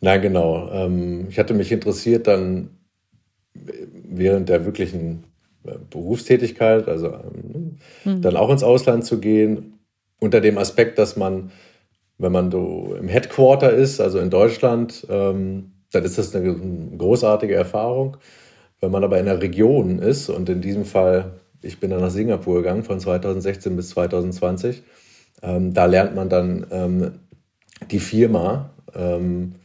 Nein, 0.00 0.22
genau. 0.22 0.70
Ähm, 0.72 1.26
ich 1.28 1.38
hatte 1.38 1.54
mich 1.54 1.72
interessiert, 1.72 2.26
dann 2.26 2.70
während 3.54 4.48
der 4.48 4.64
wirklichen 4.64 5.24
äh, 5.64 5.72
Berufstätigkeit, 5.90 6.88
also 6.88 7.18
mhm. 8.04 8.22
dann 8.22 8.36
auch 8.36 8.50
ins 8.50 8.62
Ausland 8.62 9.04
zu 9.04 9.18
gehen, 9.18 9.78
unter 10.20 10.40
dem 10.40 10.58
Aspekt, 10.58 10.98
dass 10.98 11.16
man, 11.16 11.50
wenn 12.18 12.32
man 12.32 12.50
so 12.50 12.94
im 12.98 13.08
Headquarter 13.08 13.72
ist, 13.72 14.00
also 14.00 14.18
in 14.18 14.30
Deutschland, 14.30 15.06
ähm, 15.10 15.72
dann 15.92 16.04
ist 16.04 16.18
das 16.18 16.34
eine 16.34 16.54
großartige 16.96 17.54
Erfahrung. 17.54 18.16
Wenn 18.80 18.90
man 18.90 19.04
aber 19.04 19.18
in 19.18 19.26
der 19.26 19.40
Region 19.40 19.98
ist 19.98 20.30
und 20.30 20.48
in 20.48 20.60
diesem 20.60 20.84
Fall, 20.84 21.32
ich 21.62 21.80
bin 21.80 21.90
dann 21.90 22.00
nach 22.00 22.10
Singapur 22.10 22.56
gegangen 22.56 22.82
von 22.82 22.98
2016 22.98 23.76
bis 23.76 23.90
2020, 23.90 24.82
ähm, 25.42 25.74
da 25.74 25.86
lernt 25.86 26.14
man 26.14 26.28
dann 26.28 26.66
ähm, 26.70 27.10
die 27.90 28.00
Firma 28.00 28.70
ähm, 28.94 29.56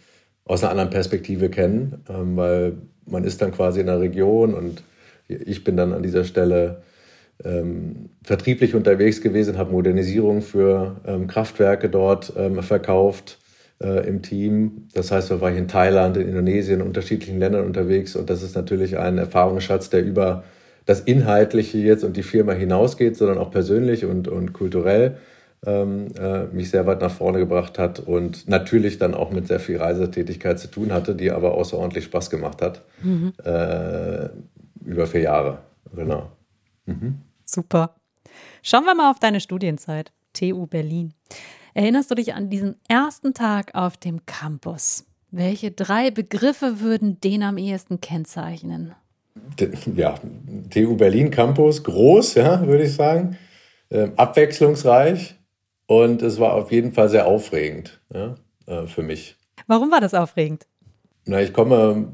aus 0.43 0.63
einer 0.63 0.71
anderen 0.71 0.89
Perspektive 0.89 1.49
kennen, 1.49 2.03
ähm, 2.09 2.35
weil 2.35 2.73
man 3.05 3.23
ist 3.23 3.41
dann 3.41 3.51
quasi 3.51 3.79
in 3.79 3.87
der 3.87 3.99
Region 3.99 4.53
und 4.53 4.83
ich 5.27 5.63
bin 5.63 5.75
dann 5.75 5.93
an 5.93 6.03
dieser 6.03 6.23
Stelle 6.23 6.83
ähm, 7.43 8.09
vertrieblich 8.23 8.75
unterwegs 8.75 9.21
gewesen, 9.21 9.57
habe 9.57 9.71
Modernisierung 9.71 10.41
für 10.41 11.01
ähm, 11.05 11.27
Kraftwerke 11.27 11.89
dort 11.89 12.33
verkauft 12.61 13.39
äh, 13.81 14.07
im 14.07 14.21
Team. 14.21 14.87
Das 14.93 15.11
heißt, 15.11 15.31
da 15.31 15.41
war 15.41 15.51
ich 15.51 15.57
in 15.57 15.67
Thailand, 15.67 16.17
in 16.17 16.27
Indonesien, 16.27 16.81
in 16.81 16.87
unterschiedlichen 16.87 17.39
Ländern 17.39 17.65
unterwegs 17.65 18.15
und 18.15 18.29
das 18.29 18.41
ist 18.41 18.55
natürlich 18.55 18.97
ein 18.97 19.17
Erfahrungsschatz, 19.17 19.89
der 19.89 20.03
über 20.03 20.43
das 20.85 21.01
Inhaltliche 21.01 21.79
jetzt 21.79 22.03
und 22.03 22.15
die 22.15 22.23
Firma 22.23 22.53
hinausgeht, 22.53 23.17
sondern 23.17 23.37
auch 23.37 23.51
persönlich 23.51 24.05
und, 24.05 24.27
und 24.27 24.53
kulturell 24.53 25.17
ähm, 25.65 26.07
äh, 26.17 26.45
mich 26.45 26.69
sehr 26.69 26.85
weit 26.85 27.01
nach 27.01 27.11
vorne 27.11 27.39
gebracht 27.39 27.79
hat 27.79 27.99
und 27.99 28.47
natürlich 28.47 28.97
dann 28.99 29.13
auch 29.13 29.31
mit 29.31 29.47
sehr 29.47 29.59
viel 29.59 29.77
Reisetätigkeit 29.77 30.59
zu 30.59 30.67
tun 30.67 30.93
hatte, 30.93 31.15
die 31.15 31.31
aber 31.31 31.53
außerordentlich 31.55 32.05
Spaß 32.05 32.29
gemacht 32.29 32.61
hat. 32.61 32.83
Mhm. 33.01 33.33
Äh, 33.43 34.29
über 34.85 35.07
vier 35.07 35.21
Jahre, 35.21 35.59
genau. 35.95 36.31
Mhm. 36.85 37.21
Super. 37.45 37.95
Schauen 38.61 38.85
wir 38.85 38.95
mal 38.95 39.09
auf 39.09 39.19
deine 39.19 39.39
Studienzeit. 39.39 40.11
TU 40.33 40.67
Berlin. 40.67 41.13
Erinnerst 41.75 42.09
du 42.09 42.15
dich 42.15 42.33
an 42.33 42.49
diesen 42.49 42.77
ersten 42.87 43.33
Tag 43.33 43.75
auf 43.75 43.97
dem 43.97 44.25
Campus? 44.25 45.03
Welche 45.29 45.71
drei 45.71 46.09
Begriffe 46.09 46.79
würden 46.79 47.19
den 47.19 47.43
am 47.43 47.57
ehesten 47.57 47.99
kennzeichnen? 47.99 48.95
Ja, 49.93 50.15
TU 50.69 50.95
Berlin 50.95 51.31
Campus, 51.31 51.83
groß, 51.83 52.35
ja, 52.35 52.65
würde 52.65 52.85
ich 52.85 52.93
sagen. 52.93 53.37
Ähm, 53.91 54.13
abwechslungsreich 54.15 55.35
und 55.85 56.21
es 56.21 56.39
war 56.39 56.53
auf 56.53 56.71
jeden 56.71 56.93
Fall 56.93 57.09
sehr 57.09 57.27
aufregend 57.27 57.99
ja, 58.13 58.35
äh, 58.67 58.87
für 58.87 59.03
mich. 59.03 59.35
Warum 59.67 59.91
war 59.91 59.99
das 59.99 60.13
aufregend? 60.13 60.67
Na, 61.25 61.41
ich 61.41 61.51
komme 61.51 62.09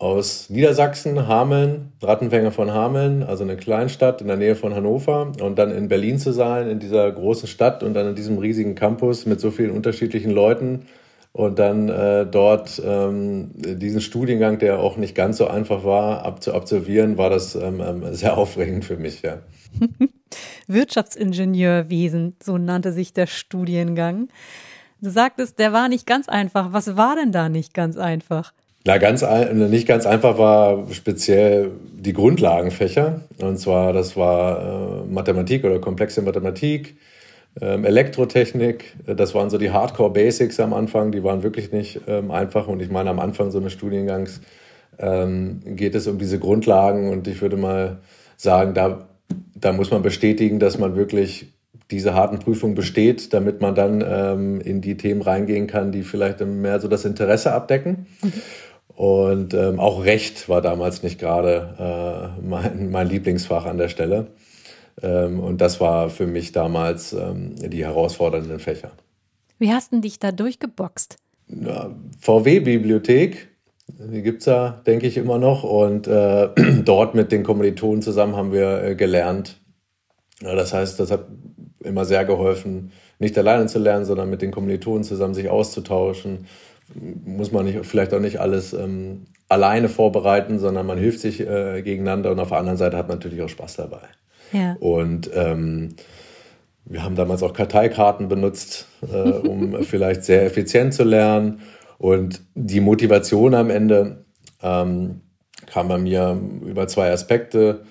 aus 0.00 0.48
Niedersachsen, 0.48 1.28
Hameln, 1.28 1.92
Rattenfänger 2.00 2.52
von 2.52 2.72
Hameln, 2.72 3.22
also 3.22 3.44
eine 3.44 3.56
Kleinstadt 3.56 4.22
in 4.22 4.28
der 4.28 4.38
Nähe 4.38 4.56
von 4.56 4.74
Hannover 4.74 5.32
und 5.42 5.58
dann 5.58 5.70
in 5.70 5.88
Berlin 5.88 6.18
zu 6.18 6.32
sein, 6.32 6.70
in 6.70 6.78
dieser 6.78 7.12
großen 7.12 7.46
Stadt 7.46 7.82
und 7.82 7.92
dann 7.92 8.08
in 8.08 8.14
diesem 8.14 8.38
riesigen 8.38 8.74
Campus 8.74 9.26
mit 9.26 9.40
so 9.40 9.50
vielen 9.50 9.70
unterschiedlichen 9.70 10.30
Leuten 10.30 10.86
und 11.32 11.58
dann 11.58 11.90
äh, 11.90 12.24
dort 12.24 12.80
ähm, 12.82 13.50
diesen 13.54 14.00
Studiengang, 14.00 14.58
der 14.58 14.78
auch 14.78 14.96
nicht 14.96 15.14
ganz 15.14 15.36
so 15.36 15.46
einfach 15.46 15.84
war, 15.84 16.24
ab 16.24 16.42
zu 16.42 16.54
absolvieren, 16.54 17.18
war 17.18 17.28
das 17.28 17.54
ähm, 17.54 17.82
ähm 17.86 18.14
sehr 18.14 18.36
aufregend 18.38 18.86
für 18.86 18.96
mich, 18.96 19.20
ja. 19.20 19.40
Wirtschaftsingenieurwesen, 20.66 22.36
so 22.42 22.56
nannte 22.56 22.92
sich 22.92 23.12
der 23.12 23.26
Studiengang. 23.26 24.28
Du 25.02 25.10
sagtest, 25.10 25.58
der 25.58 25.74
war 25.74 25.90
nicht 25.90 26.06
ganz 26.06 26.28
einfach. 26.28 26.72
Was 26.72 26.96
war 26.96 27.16
denn 27.16 27.32
da 27.32 27.50
nicht 27.50 27.74
ganz 27.74 27.98
einfach? 27.98 28.52
Na, 28.84 28.96
ganz 28.96 29.22
nicht 29.52 29.86
ganz 29.86 30.06
einfach 30.06 30.38
war 30.38 30.86
speziell 30.92 31.70
die 31.92 32.14
Grundlagenfächer. 32.14 33.20
Und 33.40 33.58
zwar, 33.58 33.92
das 33.92 34.16
war 34.16 35.04
äh, 35.04 35.12
Mathematik 35.12 35.64
oder 35.64 35.80
komplexe 35.80 36.22
Mathematik, 36.22 36.96
ähm, 37.60 37.84
Elektrotechnik. 37.84 38.96
Das 39.06 39.34
waren 39.34 39.50
so 39.50 39.58
die 39.58 39.70
Hardcore 39.70 40.10
Basics 40.10 40.58
am 40.60 40.72
Anfang. 40.72 41.12
Die 41.12 41.22
waren 41.22 41.42
wirklich 41.42 41.72
nicht 41.72 42.00
ähm, 42.06 42.30
einfach. 42.30 42.68
Und 42.68 42.80
ich 42.80 42.90
meine, 42.90 43.10
am 43.10 43.18
Anfang 43.18 43.50
so 43.50 43.58
eines 43.58 43.74
Studiengangs 43.74 44.40
ähm, 44.98 45.60
geht 45.66 45.94
es 45.94 46.06
um 46.06 46.18
diese 46.18 46.38
Grundlagen. 46.38 47.10
Und 47.10 47.28
ich 47.28 47.42
würde 47.42 47.58
mal 47.58 47.98
sagen, 48.38 48.72
da, 48.72 49.08
da 49.56 49.72
muss 49.72 49.90
man 49.90 50.00
bestätigen, 50.00 50.58
dass 50.58 50.78
man 50.78 50.96
wirklich 50.96 51.52
diese 51.90 52.14
harten 52.14 52.38
Prüfungen 52.38 52.76
besteht, 52.76 53.34
damit 53.34 53.60
man 53.60 53.74
dann 53.74 54.02
ähm, 54.06 54.60
in 54.62 54.80
die 54.80 54.96
Themen 54.96 55.20
reingehen 55.20 55.66
kann, 55.66 55.92
die 55.92 56.02
vielleicht 56.02 56.40
mehr 56.40 56.80
so 56.80 56.88
das 56.88 57.04
Interesse 57.04 57.52
abdecken. 57.52 58.06
Mhm. 58.22 58.32
Und 58.96 59.54
ähm, 59.54 59.80
auch 59.80 60.04
Recht 60.04 60.48
war 60.48 60.60
damals 60.60 61.02
nicht 61.02 61.18
gerade 61.18 62.34
äh, 62.38 62.40
mein, 62.46 62.90
mein 62.90 63.08
Lieblingsfach 63.08 63.66
an 63.66 63.78
der 63.78 63.88
Stelle. 63.88 64.28
Ähm, 65.02 65.40
und 65.40 65.60
das 65.60 65.80
war 65.80 66.10
für 66.10 66.26
mich 66.26 66.52
damals 66.52 67.12
ähm, 67.12 67.54
die 67.56 67.84
herausfordernden 67.84 68.58
Fächer. 68.58 68.90
Wie 69.58 69.72
hast 69.72 69.92
du 69.92 70.00
dich 70.00 70.18
da 70.18 70.32
durchgeboxt? 70.32 71.16
VW-Bibliothek. 72.20 73.48
Die 73.88 74.22
gibt 74.22 74.40
es 74.40 74.46
ja, 74.46 74.80
denke 74.86 75.06
ich, 75.06 75.16
immer 75.16 75.38
noch. 75.38 75.64
Und 75.64 76.06
äh, 76.06 76.48
dort 76.84 77.14
mit 77.14 77.32
den 77.32 77.42
Kommilitonen 77.42 78.02
zusammen 78.02 78.36
haben 78.36 78.52
wir 78.52 78.82
äh, 78.82 78.94
gelernt. 78.94 79.60
Ja, 80.42 80.54
das 80.54 80.72
heißt, 80.72 80.98
das 81.00 81.10
hat 81.10 81.26
immer 81.82 82.04
sehr 82.04 82.24
geholfen, 82.24 82.92
nicht 83.18 83.36
alleine 83.36 83.66
zu 83.66 83.78
lernen, 83.78 84.04
sondern 84.04 84.30
mit 84.30 84.42
den 84.42 84.50
Kommilitonen 84.50 85.04
zusammen 85.04 85.34
sich 85.34 85.50
auszutauschen. 85.50 86.46
Muss 86.94 87.52
man 87.52 87.64
nicht, 87.66 87.84
vielleicht 87.86 88.12
auch 88.14 88.20
nicht 88.20 88.40
alles 88.40 88.72
ähm, 88.72 89.26
alleine 89.48 89.88
vorbereiten, 89.88 90.58
sondern 90.58 90.86
man 90.86 90.98
hilft 90.98 91.20
sich 91.20 91.40
äh, 91.40 91.82
gegeneinander 91.82 92.30
und 92.30 92.40
auf 92.40 92.48
der 92.48 92.58
anderen 92.58 92.78
Seite 92.78 92.96
hat 92.96 93.08
man 93.08 93.18
natürlich 93.18 93.42
auch 93.42 93.48
Spaß 93.48 93.76
dabei. 93.76 94.02
Ja. 94.52 94.76
Und 94.80 95.30
ähm, 95.34 95.94
wir 96.84 97.04
haben 97.04 97.14
damals 97.14 97.42
auch 97.42 97.52
Karteikarten 97.52 98.28
benutzt, 98.28 98.88
äh, 99.02 99.16
um 99.16 99.82
vielleicht 99.82 100.24
sehr 100.24 100.44
effizient 100.44 100.94
zu 100.94 101.04
lernen. 101.04 101.60
Und 101.98 102.40
die 102.54 102.80
Motivation 102.80 103.54
am 103.54 103.70
Ende 103.70 104.24
ähm, 104.62 105.20
kam 105.66 105.88
bei 105.88 105.98
mir 105.98 106.40
über 106.64 106.88
zwei 106.88 107.12
Aspekte. 107.12 107.82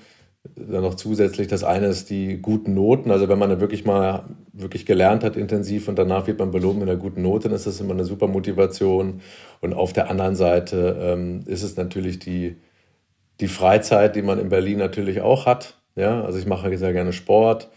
Dann 0.55 0.81
noch 0.81 0.95
zusätzlich, 0.95 1.47
das 1.47 1.63
eine 1.63 1.87
ist 1.87 2.09
die 2.09 2.41
guten 2.41 2.73
Noten. 2.73 3.11
Also 3.11 3.29
wenn 3.29 3.39
man 3.39 3.49
dann 3.49 3.61
wirklich 3.61 3.85
mal 3.85 4.25
wirklich 4.53 4.85
gelernt 4.85 5.23
hat 5.23 5.35
intensiv 5.35 5.87
und 5.87 5.97
danach 5.97 6.27
wird 6.27 6.39
man 6.39 6.51
belohnt 6.51 6.79
mit 6.79 6.89
einer 6.89 6.99
guten 6.99 7.21
Note, 7.21 7.47
dann 7.47 7.55
ist 7.55 7.67
das 7.67 7.79
immer 7.79 7.93
eine 7.93 8.05
super 8.05 8.27
Motivation. 8.27 9.21
Und 9.61 9.73
auf 9.73 9.93
der 9.93 10.09
anderen 10.09 10.35
Seite 10.35 10.97
ähm, 11.01 11.41
ist 11.45 11.63
es 11.63 11.77
natürlich 11.77 12.19
die, 12.19 12.57
die 13.39 13.47
Freizeit, 13.47 14.15
die 14.15 14.21
man 14.21 14.39
in 14.39 14.49
Berlin 14.49 14.79
natürlich 14.79 15.21
auch 15.21 15.45
hat. 15.45 15.79
Ja, 15.95 16.23
also 16.23 16.37
ich 16.37 16.45
mache 16.45 16.77
sehr 16.77 16.93
gerne 16.93 17.13
Sport. 17.13 17.69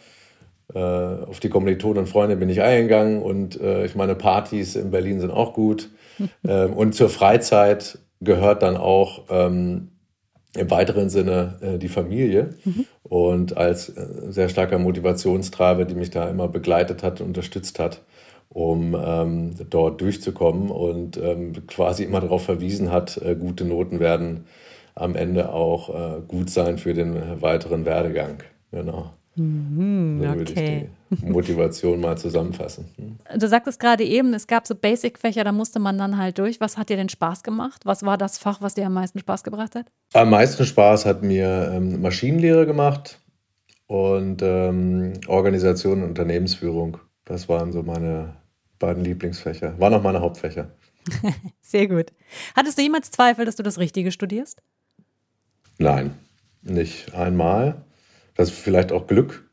Äh, 0.74 0.78
auf 0.78 1.40
die 1.40 1.50
Kommilitonen 1.50 1.98
und 1.98 2.08
Freunde 2.08 2.36
bin 2.36 2.48
ich 2.48 2.62
eingegangen 2.62 3.22
und 3.22 3.60
äh, 3.60 3.84
ich 3.84 3.94
meine 3.94 4.14
Partys 4.14 4.74
in 4.76 4.90
Berlin 4.90 5.20
sind 5.20 5.30
auch 5.30 5.52
gut. 5.52 5.90
ähm, 6.46 6.72
und 6.72 6.94
zur 6.94 7.10
Freizeit 7.10 7.98
gehört 8.20 8.62
dann 8.62 8.76
auch 8.76 9.24
ähm, 9.28 9.91
im 10.56 10.70
weiteren 10.70 11.08
Sinne 11.08 11.58
äh, 11.60 11.78
die 11.78 11.88
Familie. 11.88 12.50
Mhm. 12.64 12.86
Und 13.04 13.56
als 13.56 13.88
äh, 13.90 14.06
sehr 14.30 14.48
starker 14.48 14.78
Motivationstreiber, 14.78 15.84
die 15.84 15.94
mich 15.94 16.10
da 16.10 16.28
immer 16.28 16.48
begleitet 16.48 17.02
hat, 17.02 17.20
unterstützt 17.20 17.78
hat, 17.78 18.02
um 18.48 18.96
ähm, 18.98 19.54
dort 19.70 20.00
durchzukommen 20.00 20.70
und 20.70 21.16
ähm, 21.16 21.66
quasi 21.66 22.04
immer 22.04 22.20
darauf 22.20 22.44
verwiesen 22.44 22.92
hat, 22.92 23.16
äh, 23.18 23.34
gute 23.34 23.64
Noten 23.64 24.00
werden 24.00 24.46
am 24.94 25.16
Ende 25.16 25.52
auch 25.52 25.88
äh, 25.88 26.20
gut 26.28 26.50
sein 26.50 26.76
für 26.76 26.92
den 26.92 27.40
weiteren 27.40 27.86
Werdegang. 27.86 28.42
Genau. 28.72 29.12
Mhm, 29.34 30.20
okay. 30.20 30.38
würde 30.38 30.52
ich 30.52 31.18
die 31.20 31.26
Motivation 31.26 32.00
mal 32.00 32.18
zusammenfassen. 32.18 32.86
Du 33.36 33.48
sagtest 33.48 33.80
gerade 33.80 34.04
eben, 34.04 34.34
es 34.34 34.46
gab 34.46 34.66
so 34.66 34.74
Basic-Fächer, 34.74 35.42
da 35.42 35.52
musste 35.52 35.78
man 35.78 35.96
dann 35.96 36.18
halt 36.18 36.38
durch. 36.38 36.60
Was 36.60 36.76
hat 36.76 36.90
dir 36.90 36.96
denn 36.96 37.08
Spaß 37.08 37.42
gemacht? 37.42 37.86
Was 37.86 38.02
war 38.02 38.18
das 38.18 38.36
Fach, 38.36 38.60
was 38.60 38.74
dir 38.74 38.86
am 38.86 38.92
meisten 38.92 39.18
Spaß 39.18 39.42
gebracht 39.42 39.74
hat? 39.74 39.86
Am 40.12 40.28
meisten 40.30 40.66
Spaß 40.66 41.06
hat 41.06 41.22
mir 41.22 41.72
ähm, 41.72 42.02
Maschinenlehre 42.02 42.66
gemacht 42.66 43.20
und 43.86 44.42
ähm, 44.42 45.14
Organisation 45.28 46.02
und 46.02 46.08
Unternehmensführung. 46.10 46.98
Das 47.24 47.48
waren 47.48 47.72
so 47.72 47.82
meine 47.82 48.36
beiden 48.78 49.04
Lieblingsfächer. 49.04 49.78
Waren 49.78 49.94
auch 49.94 50.02
meine 50.02 50.20
Hauptfächer. 50.20 50.70
Sehr 51.62 51.88
gut. 51.88 52.12
Hattest 52.54 52.78
du 52.78 52.82
jemals 52.82 53.10
Zweifel, 53.10 53.44
dass 53.44 53.56
du 53.56 53.62
das 53.62 53.78
Richtige 53.78 54.12
studierst? 54.12 54.60
Nein, 55.78 56.14
nicht 56.62 57.14
einmal. 57.14 57.84
Das 58.34 58.50
ist 58.50 58.58
vielleicht 58.58 58.92
auch 58.92 59.06
Glück. 59.06 59.48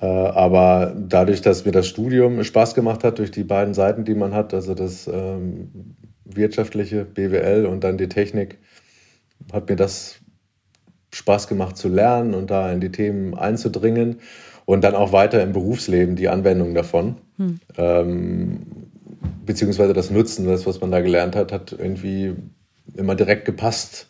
Äh, 0.00 0.06
aber 0.06 0.94
dadurch, 0.96 1.42
dass 1.42 1.64
mir 1.64 1.72
das 1.72 1.86
Studium 1.86 2.42
Spaß 2.42 2.74
gemacht 2.74 3.04
hat, 3.04 3.18
durch 3.18 3.30
die 3.30 3.44
beiden 3.44 3.74
Seiten, 3.74 4.04
die 4.04 4.14
man 4.14 4.34
hat, 4.34 4.54
also 4.54 4.74
das 4.74 5.06
ähm, 5.06 5.96
wirtschaftliche 6.24 7.04
BWL 7.04 7.66
und 7.66 7.84
dann 7.84 7.98
die 7.98 8.08
Technik, 8.08 8.58
hat 9.52 9.68
mir 9.68 9.76
das 9.76 10.20
Spaß 11.12 11.48
gemacht 11.48 11.76
zu 11.76 11.88
lernen 11.88 12.34
und 12.34 12.50
da 12.50 12.72
in 12.72 12.80
die 12.80 12.90
Themen 12.90 13.34
einzudringen 13.34 14.20
und 14.64 14.82
dann 14.82 14.94
auch 14.94 15.12
weiter 15.12 15.42
im 15.42 15.52
Berufsleben 15.52 16.16
die 16.16 16.28
Anwendung 16.28 16.74
davon. 16.74 17.16
Hm. 17.36 17.60
Ähm, 17.76 18.60
beziehungsweise 19.46 19.92
das 19.92 20.10
Nutzen, 20.10 20.46
das, 20.46 20.66
was 20.66 20.80
man 20.80 20.90
da 20.90 21.00
gelernt 21.00 21.36
hat, 21.36 21.52
hat 21.52 21.72
irgendwie 21.72 22.34
immer 22.96 23.14
direkt 23.14 23.44
gepasst 23.44 24.08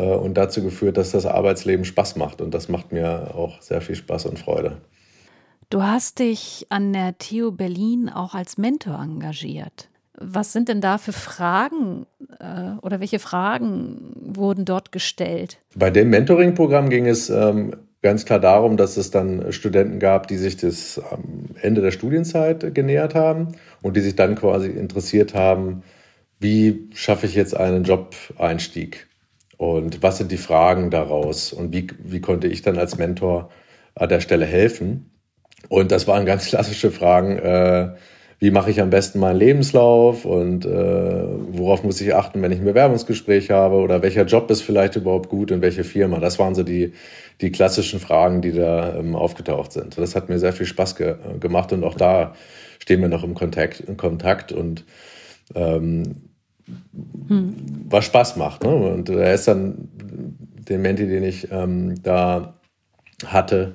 und 0.00 0.34
dazu 0.34 0.62
geführt, 0.62 0.96
dass 0.96 1.12
das 1.12 1.26
Arbeitsleben 1.26 1.84
Spaß 1.84 2.16
macht. 2.16 2.40
Und 2.40 2.52
das 2.52 2.68
macht 2.68 2.92
mir 2.92 3.34
auch 3.34 3.62
sehr 3.62 3.80
viel 3.80 3.94
Spaß 3.94 4.26
und 4.26 4.38
Freude. 4.38 4.78
Du 5.70 5.82
hast 5.82 6.18
dich 6.18 6.66
an 6.68 6.92
der 6.92 7.18
TU 7.18 7.50
Berlin 7.50 8.08
auch 8.08 8.34
als 8.34 8.58
Mentor 8.58 9.00
engagiert. 9.00 9.88
Was 10.16 10.52
sind 10.52 10.68
denn 10.68 10.80
da 10.80 10.98
für 10.98 11.12
Fragen 11.12 12.06
äh, 12.38 12.78
oder 12.82 13.00
welche 13.00 13.18
Fragen 13.18 14.12
wurden 14.14 14.64
dort 14.64 14.92
gestellt? 14.92 15.58
Bei 15.74 15.90
dem 15.90 16.10
Mentoring-Programm 16.10 16.88
ging 16.88 17.06
es 17.06 17.30
ähm, 17.30 17.74
ganz 18.02 18.24
klar 18.24 18.38
darum, 18.38 18.76
dass 18.76 18.96
es 18.96 19.10
dann 19.10 19.52
Studenten 19.52 19.98
gab, 19.98 20.28
die 20.28 20.36
sich 20.36 20.56
das 20.56 21.00
am 21.10 21.56
Ende 21.60 21.80
der 21.80 21.90
Studienzeit 21.90 22.74
genähert 22.74 23.14
haben 23.16 23.56
und 23.82 23.96
die 23.96 24.00
sich 24.00 24.14
dann 24.14 24.36
quasi 24.36 24.68
interessiert 24.68 25.34
haben, 25.34 25.82
wie 26.38 26.90
schaffe 26.94 27.26
ich 27.26 27.34
jetzt 27.34 27.56
einen 27.56 27.82
Job-Einstieg? 27.82 29.08
Und 29.64 30.02
was 30.02 30.18
sind 30.18 30.30
die 30.30 30.36
Fragen 30.36 30.90
daraus? 30.90 31.52
Und 31.52 31.72
wie, 31.72 31.86
wie 32.02 32.20
konnte 32.20 32.48
ich 32.48 32.60
dann 32.60 32.78
als 32.78 32.98
Mentor 32.98 33.48
an 33.94 34.10
der 34.10 34.20
Stelle 34.20 34.44
helfen? 34.44 35.10
Und 35.70 35.90
das 35.90 36.06
waren 36.06 36.26
ganz 36.26 36.46
klassische 36.48 36.90
Fragen. 36.90 37.38
Äh, 37.38 37.94
wie 38.40 38.50
mache 38.50 38.70
ich 38.70 38.80
am 38.82 38.90
besten 38.90 39.20
meinen 39.20 39.38
Lebenslauf 39.38 40.26
und 40.26 40.66
äh, 40.66 40.68
worauf 40.68 41.82
muss 41.82 42.00
ich 42.02 42.14
achten, 42.14 42.42
wenn 42.42 42.52
ich 42.52 42.58
ein 42.58 42.64
Bewerbungsgespräch 42.66 43.50
habe 43.50 43.76
oder 43.76 44.02
welcher 44.02 44.26
Job 44.26 44.50
ist 44.50 44.60
vielleicht 44.60 44.96
überhaupt 44.96 45.30
gut 45.30 45.50
und 45.50 45.62
welche 45.62 45.82
Firma. 45.84 46.18
Das 46.18 46.38
waren 46.38 46.54
so 46.54 46.62
die, 46.62 46.92
die 47.40 47.50
klassischen 47.50 48.00
Fragen, 48.00 48.42
die 48.42 48.52
da 48.52 48.96
ähm, 48.96 49.16
aufgetaucht 49.16 49.72
sind. 49.72 49.96
Das 49.96 50.14
hat 50.14 50.28
mir 50.28 50.38
sehr 50.38 50.52
viel 50.52 50.66
Spaß 50.66 50.96
ge 50.96 51.14
gemacht 51.40 51.72
und 51.72 51.84
auch 51.84 51.94
da 51.94 52.34
stehen 52.80 53.00
wir 53.00 53.08
noch 53.08 53.24
im 53.24 53.32
Kontakt, 53.34 53.80
in 53.80 53.96
Kontakt 53.96 54.52
und 54.52 54.84
ähm, 55.54 56.33
hm. 57.28 57.54
was 57.88 58.04
Spaß 58.04 58.36
macht. 58.36 58.64
Ne? 58.64 58.74
Und 58.74 59.08
er 59.08 59.34
ist 59.34 59.48
dann 59.48 59.88
den 60.68 60.82
Menti, 60.82 61.06
den 61.06 61.24
ich 61.24 61.50
ähm, 61.50 62.02
da 62.02 62.54
hatte, 63.26 63.74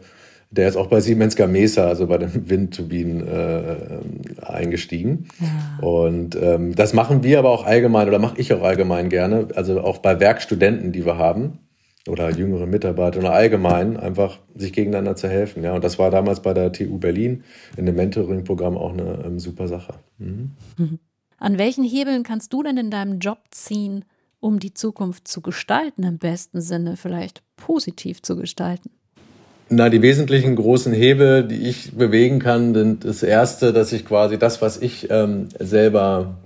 der 0.52 0.68
ist 0.68 0.76
auch 0.76 0.88
bei 0.88 1.00
Siemens 1.00 1.36
Gamesa, 1.36 1.88
also 1.88 2.08
bei 2.08 2.18
den 2.18 2.50
Windturbinen, 2.50 3.28
äh, 3.28 4.44
eingestiegen. 4.44 5.28
Ja. 5.40 5.86
Und 5.86 6.36
ähm, 6.42 6.76
das 6.76 6.94
machen 6.94 7.24
wir 7.24 7.40
aber 7.40 7.52
auch 7.52 7.66
allgemein 7.66 8.08
oder 8.08 8.18
mache 8.18 8.40
ich 8.40 8.52
auch 8.54 8.64
allgemein 8.64 9.10
gerne, 9.10 9.50
also 9.56 9.82
auch 9.82 10.00
bei 10.00 10.20
Werkstudenten, 10.20 10.92
die 10.92 11.06
wir 11.06 11.18
haben 11.18 11.60
oder 12.08 12.32
jüngere 12.32 12.66
Mitarbeiter 12.66 13.20
oder 13.20 13.34
allgemein 13.34 13.98
einfach 13.98 14.40
sich 14.56 14.74
gegeneinander 14.74 15.16
zu 15.16 15.30
helfen. 15.30 15.64
Ja, 15.64 15.74
und 15.74 15.84
das 15.84 16.00
war 16.00 16.10
damals 16.10 16.42
bei 16.42 16.54
der 16.54 16.72
TU 16.72 16.98
Berlin 16.98 17.44
in 17.78 17.86
dem 17.86 17.96
Mentoring-Programm 17.96 18.76
auch 18.76 18.94
eine 18.94 19.24
ähm, 19.26 19.40
super 19.40 19.68
Sache. 19.68 19.94
Mhm. 20.18 20.52
Mhm. 20.78 21.00
An 21.40 21.58
welchen 21.58 21.84
Hebeln 21.84 22.24
kannst 22.24 22.54
du 22.54 22.64
denn 22.64 22.78
in 22.78 22.92
deinem 22.92 23.20
Job 23.20 23.40
ziehen, 23.52 24.06
um 24.40 24.60
die 24.60 24.74
Zukunft 24.74 25.28
zu 25.28 25.42
gestalten, 25.42 26.04
im 26.04 26.18
besten 26.18 26.62
Sinne 26.62 26.98
vielleicht 26.98 27.42
positiv 27.56 28.22
zu 28.22 28.36
gestalten? 28.36 28.92
Na, 29.70 29.90
die 29.90 30.02
wesentlichen 30.02 30.56
großen 30.56 30.94
Hebel, 30.94 31.48
die 31.48 31.68
ich 31.68 31.92
bewegen 31.96 32.40
kann, 32.40 32.74
sind 32.74 33.06
das 33.06 33.22
erste, 33.22 33.72
dass 33.72 33.94
ich 33.94 34.06
quasi 34.06 34.40
das, 34.40 34.62
was 34.62 34.82
ich 34.82 35.10
ähm, 35.12 35.50
selber 35.60 36.38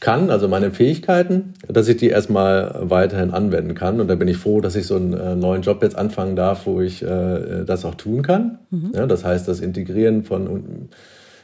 kann, 0.00 0.28
also 0.28 0.48
meine 0.48 0.72
Fähigkeiten, 0.72 1.54
dass 1.68 1.88
ich 1.88 1.96
die 1.96 2.08
erstmal 2.08 2.76
weiterhin 2.82 3.30
anwenden 3.30 3.74
kann. 3.74 4.00
Und 4.00 4.08
da 4.08 4.16
bin 4.16 4.28
ich 4.28 4.36
froh, 4.36 4.60
dass 4.60 4.74
ich 4.76 4.86
so 4.86 4.96
einen 4.96 5.14
äh, 5.14 5.36
neuen 5.36 5.62
Job 5.62 5.82
jetzt 5.82 5.96
anfangen 5.96 6.34
darf, 6.36 6.66
wo 6.66 6.80
ich 6.80 7.02
äh, 7.02 7.64
das 7.64 7.84
auch 7.84 7.94
tun 7.94 8.22
kann. 8.22 8.58
Mhm. 8.70 8.90
Ja, 8.94 9.06
das 9.06 9.24
heißt, 9.24 9.46
das 9.46 9.60
Integrieren 9.60 10.24
von, 10.24 10.88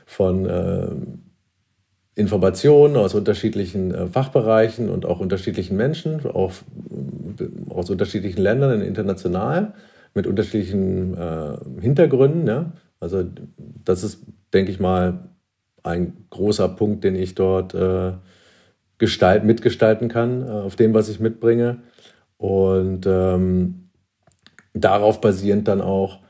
von 0.04 0.46
äh, 0.46 0.88
Informationen 2.20 2.96
aus 2.96 3.14
unterschiedlichen 3.14 3.94
äh, 3.94 4.06
Fachbereichen 4.06 4.88
und 4.88 5.06
auch 5.06 5.20
unterschiedlichen 5.20 5.76
Menschen, 5.76 6.24
auch 6.26 6.52
äh, 7.40 7.72
aus 7.72 7.90
unterschiedlichen 7.90 8.40
Ländern 8.40 8.82
international, 8.82 9.74
mit 10.14 10.26
unterschiedlichen 10.26 11.16
äh, 11.16 11.80
Hintergründen. 11.80 12.46
Ja? 12.46 12.72
Also 13.00 13.24
das 13.84 14.04
ist, 14.04 14.24
denke 14.52 14.70
ich 14.70 14.80
mal, 14.80 15.30
ein 15.82 16.26
großer 16.30 16.68
Punkt, 16.68 17.04
den 17.04 17.16
ich 17.16 17.34
dort 17.34 17.74
äh, 17.74 18.12
gestalt, 18.98 19.44
mitgestalten 19.44 20.08
kann, 20.08 20.46
äh, 20.46 20.50
auf 20.50 20.76
dem, 20.76 20.94
was 20.94 21.08
ich 21.08 21.20
mitbringe. 21.20 21.78
Und 22.36 23.06
ähm, 23.06 23.90
darauf 24.74 25.20
basierend 25.20 25.68
dann 25.68 25.80
auch 25.80 26.20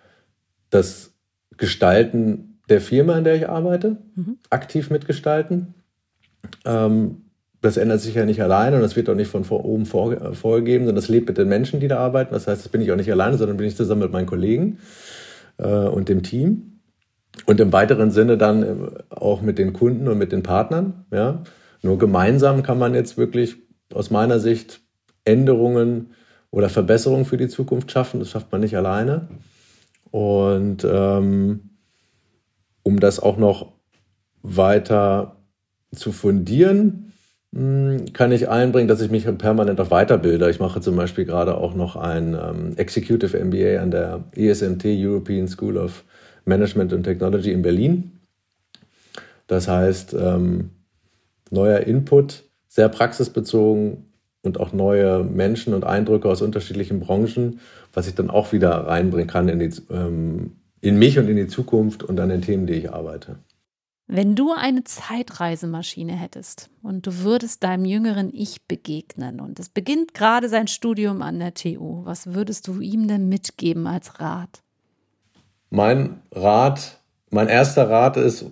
das 0.71 1.15
Gestalten 1.57 2.61
der 2.69 2.81
Firma, 2.81 3.19
in 3.19 3.25
der 3.25 3.35
ich 3.35 3.49
arbeite, 3.49 3.99
mhm. 4.15 4.39
aktiv 4.49 4.91
mitgestalten. 4.91 5.75
Ähm, 6.65 7.23
das 7.63 7.77
ändert 7.77 8.01
sich 8.01 8.15
ja 8.15 8.25
nicht 8.25 8.43
alleine 8.43 8.77
und 8.77 8.83
das 8.83 8.97
wird 8.97 9.11
auch 9.11 9.15
nicht 9.15 9.31
von 9.31 9.45
oben 9.45 9.85
vor, 9.85 10.35
vorgegeben, 10.35 10.85
sondern 10.85 10.97
das 10.97 11.09
lebt 11.09 11.29
mit 11.29 11.37
den 11.37 11.49
Menschen, 11.49 11.81
die 11.81 11.89
da 11.89 11.99
arbeiten. 11.99 12.33
Das 12.33 12.47
heißt, 12.47 12.65
das 12.65 12.73
bin 12.73 12.81
ich 12.81 12.91
auch 12.91 12.97
nicht 12.97 13.11
alleine, 13.13 13.37
sondern 13.37 13.59
bin 13.59 13.67
ich 13.67 13.77
zusammen 13.77 14.03
mit 14.03 14.13
meinen 14.13 14.27
Kollegen 14.27 14.79
äh, 15.59 15.67
und 15.67 16.09
dem 16.09 16.23
Team. 16.23 16.81
Und 17.47 17.61
im 17.61 17.73
weiteren 17.73 18.11
Sinne 18.11 18.39
dann 18.39 18.63
äh, 18.63 18.77
auch 19.11 19.43
mit 19.43 19.59
den 19.59 19.73
Kunden 19.73 20.09
und 20.09 20.19
mit 20.19 20.33
den 20.33 20.43
Partnern. 20.43 21.05
Ja? 21.13 21.43
Nur 21.83 21.99
gemeinsam 21.99 22.63
kann 22.63 22.79
man 22.79 22.95
jetzt 22.95 23.19
wirklich 23.19 23.57
aus 23.93 24.11
meiner 24.11 24.39
Sicht 24.39 24.81
Änderungen 25.25 26.15
oder 26.51 26.69
Verbesserungen 26.69 27.27
für 27.27 27.37
die 27.37 27.49
Zukunft 27.49 27.91
schaffen. 27.93 28.21
Das 28.21 28.31
schafft 28.31 28.51
man 28.53 28.63
nicht 28.63 28.77
alleine. 28.77 29.29
Und 30.11 30.87
ähm, 30.91 31.71
um 32.83 33.01
das 33.01 33.21
auch 33.21 33.37
noch 33.37 33.73
weiter 34.43 35.40
zu 35.95 36.13
fundieren, 36.13 37.13
hm, 37.55 38.13
kann 38.13 38.33
ich 38.33 38.49
einbringen, 38.49 38.89
dass 38.89 39.01
ich 39.01 39.11
mich 39.11 39.27
permanent 39.39 39.81
auch 39.81 39.91
weiterbilde. 39.91 40.49
Ich 40.51 40.61
mache 40.61 40.81
zum 40.81 40.97
Beispiel 40.97 41.25
gerade 41.25 41.57
auch 41.57 41.75
noch 41.75 41.97
ein 41.97 42.35
ähm, 42.35 42.77
Executive 42.77 43.37
MBA 43.37 43.83
an 43.83 43.91
der 43.91 44.25
ESMT 44.37 44.85
European 44.87 45.49
School 45.49 45.77
of 45.77 46.05
Management 46.45 46.93
and 46.93 47.05
Technology 47.05 47.53
in 47.53 47.63
Berlin. 47.63 48.21
Das 49.47 49.67
heißt, 49.67 50.15
ähm, 50.15 50.71
neuer 51.51 51.81
Input, 51.81 52.45
sehr 52.69 52.89
praxisbezogen 52.89 54.07
und 54.43 54.61
auch 54.61 54.73
neue 54.73 55.25
Menschen 55.25 55.75
und 55.75 55.85
Eindrücke 55.85 56.29
aus 56.29 56.41
unterschiedlichen 56.41 57.01
Branchen, 57.01 57.59
was 57.93 58.07
ich 58.07 58.15
dann 58.15 58.31
auch 58.31 58.53
wieder 58.53 58.71
reinbringen 58.71 59.27
kann 59.27 59.49
in, 59.49 59.59
die, 59.59 59.71
ähm, 59.91 60.53
in 60.81 60.99
mich 60.99 61.19
und 61.19 61.29
in 61.29 61.37
die 61.37 61.49
Zukunft 61.49 62.05
und 62.05 62.21
an 62.21 62.29
den 62.29 62.43
Themen, 62.43 62.67
die 62.67 62.75
ich 62.75 62.93
arbeite. 62.93 63.41
Wenn 64.13 64.35
du 64.35 64.53
eine 64.53 64.83
Zeitreisemaschine 64.83 66.15
hättest 66.15 66.69
und 66.83 67.07
du 67.07 67.19
würdest 67.19 67.63
deinem 67.63 67.85
jüngeren 67.85 68.35
Ich 68.35 68.67
begegnen 68.67 69.39
und 69.39 69.61
es 69.61 69.69
beginnt 69.69 70.15
gerade 70.15 70.49
sein 70.49 70.67
Studium 70.67 71.23
an 71.23 71.39
der 71.39 71.55
TU, 71.55 72.05
was 72.05 72.35
würdest 72.35 72.67
du 72.67 72.81
ihm 72.81 73.07
denn 73.07 73.29
mitgeben 73.29 73.87
als 73.87 74.19
Rat? 74.19 74.65
Mein 75.71 76.23
Rat, 76.33 77.01
mein 77.31 77.47
erster 77.47 77.89
Rat 77.89 78.17
ist 78.17 78.47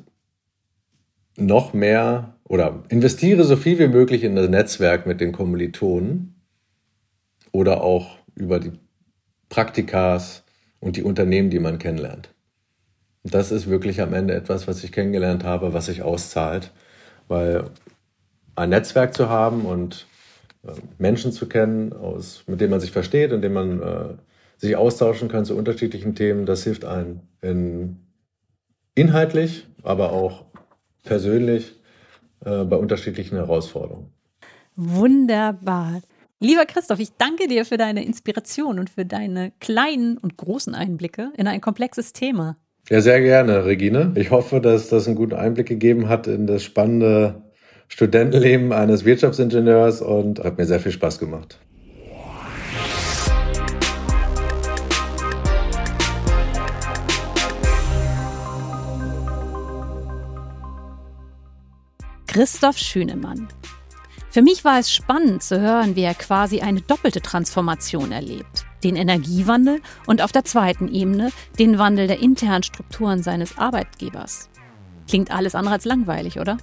noch 1.37 1.73
mehr 1.73 2.37
oder 2.45 2.85
investiere 2.89 3.43
so 3.43 3.57
viel 3.57 3.81
wie 3.81 3.89
möglich 3.89 4.23
in 4.23 4.37
das 4.37 4.49
Netzwerk 4.49 5.07
mit 5.07 5.21
den 5.21 5.33
Kommilitonen 5.33 6.41
oder 7.51 7.83
auch 7.83 8.19
über 8.37 8.61
die 8.61 8.79
Praktikas 9.49 10.45
und 10.79 10.95
die 10.95 11.03
Unternehmen, 11.03 11.51
die 11.51 11.59
man 11.59 11.81
kennenlernt 11.81 12.33
das 13.31 13.53
ist 13.53 13.69
wirklich 13.69 14.01
am 14.01 14.15
Ende 14.15 14.35
etwas, 14.35 14.69
was 14.69 14.83
ich 14.85 14.93
kennengelernt 14.93 15.45
habe, 15.45 15.73
was 15.73 15.87
sich 15.87 16.03
auszahlt. 16.03 16.73
Weil 17.29 17.65
ein 18.57 18.71
Netzwerk 18.71 19.15
zu 19.15 19.29
haben 19.29 19.65
und 19.65 20.07
äh, 20.65 20.73
Menschen 20.99 21.33
zu 21.33 21.49
kennen, 21.49 21.93
aus, 21.93 22.45
mit 22.47 22.61
denen 22.61 22.71
man 22.71 22.81
sich 22.81 22.93
versteht 22.93 23.33
und 23.33 23.43
denen 23.43 23.55
man 23.55 23.83
äh, 23.83 24.15
sich 24.57 24.77
austauschen 24.77 25.29
kann 25.29 25.45
zu 25.45 25.57
unterschiedlichen 25.57 26.15
Themen, 26.15 26.45
das 26.45 26.65
hilft 26.65 26.85
einem 26.85 27.21
in, 27.41 27.99
inhaltlich, 28.95 29.67
aber 29.83 30.13
auch 30.13 30.47
persönlich 31.05 31.77
äh, 32.45 32.65
bei 32.65 32.77
unterschiedlichen 32.77 33.37
Herausforderungen. 33.37 34.13
Wunderbar. 34.75 36.03
Lieber 36.41 36.67
Christoph, 36.67 37.01
ich 37.01 37.11
danke 37.19 37.49
dir 37.49 37.65
für 37.65 37.77
deine 37.77 38.05
Inspiration 38.05 38.79
und 38.79 38.91
für 38.91 39.05
deine 39.05 39.53
kleinen 39.59 40.19
und 40.19 40.37
großen 40.37 40.75
Einblicke 40.75 41.33
in 41.37 41.49
ein 41.49 41.61
komplexes 41.61 42.13
Thema. 42.13 42.57
Ja, 42.91 43.03
sehr 43.03 43.21
gerne, 43.21 43.67
Regine. 43.67 44.13
Ich 44.15 44.31
hoffe, 44.31 44.63
dass 44.63 44.89
das 44.89 45.07
einen 45.07 45.17
guten 45.17 45.35
Einblick 45.35 45.67
gegeben 45.67 46.09
hat 46.09 46.27
in 46.27 46.47
das 46.47 46.63
spannende 46.63 47.43
Studentenleben 47.89 48.73
eines 48.73 49.05
Wirtschaftsingenieurs 49.05 50.01
und 50.01 50.43
hat 50.43 50.57
mir 50.57 50.65
sehr 50.65 50.81
viel 50.81 50.93
Spaß 50.93 51.19
gemacht. 51.19 51.59
Christoph 62.27 62.79
Schünemann. 62.79 63.49
Für 64.31 64.41
mich 64.41 64.65
war 64.65 64.79
es 64.79 64.91
spannend 64.91 65.43
zu 65.43 65.61
hören, 65.61 65.95
wie 65.95 66.03
er 66.03 66.15
quasi 66.15 66.61
eine 66.61 66.81
doppelte 66.81 67.21
Transformation 67.21 68.13
erlebt 68.13 68.68
den 68.85 68.97
Energiewandel 68.97 69.81
und 70.07 70.23
auf 70.23 70.33
der 70.33 70.45
zweiten 70.45 70.89
Ebene 70.89 71.31
den 71.59 71.79
Wandel 71.79 72.07
der 72.07 72.21
internen 72.21 72.63
Strukturen 72.63 73.23
seines 73.23 73.59
Arbeitgebers. 73.59 74.49
Klingt 75.09 75.31
alles 75.31 75.55
andere 75.55 75.75
als 75.75 75.85
langweilig, 75.85 76.39
oder? 76.39 76.59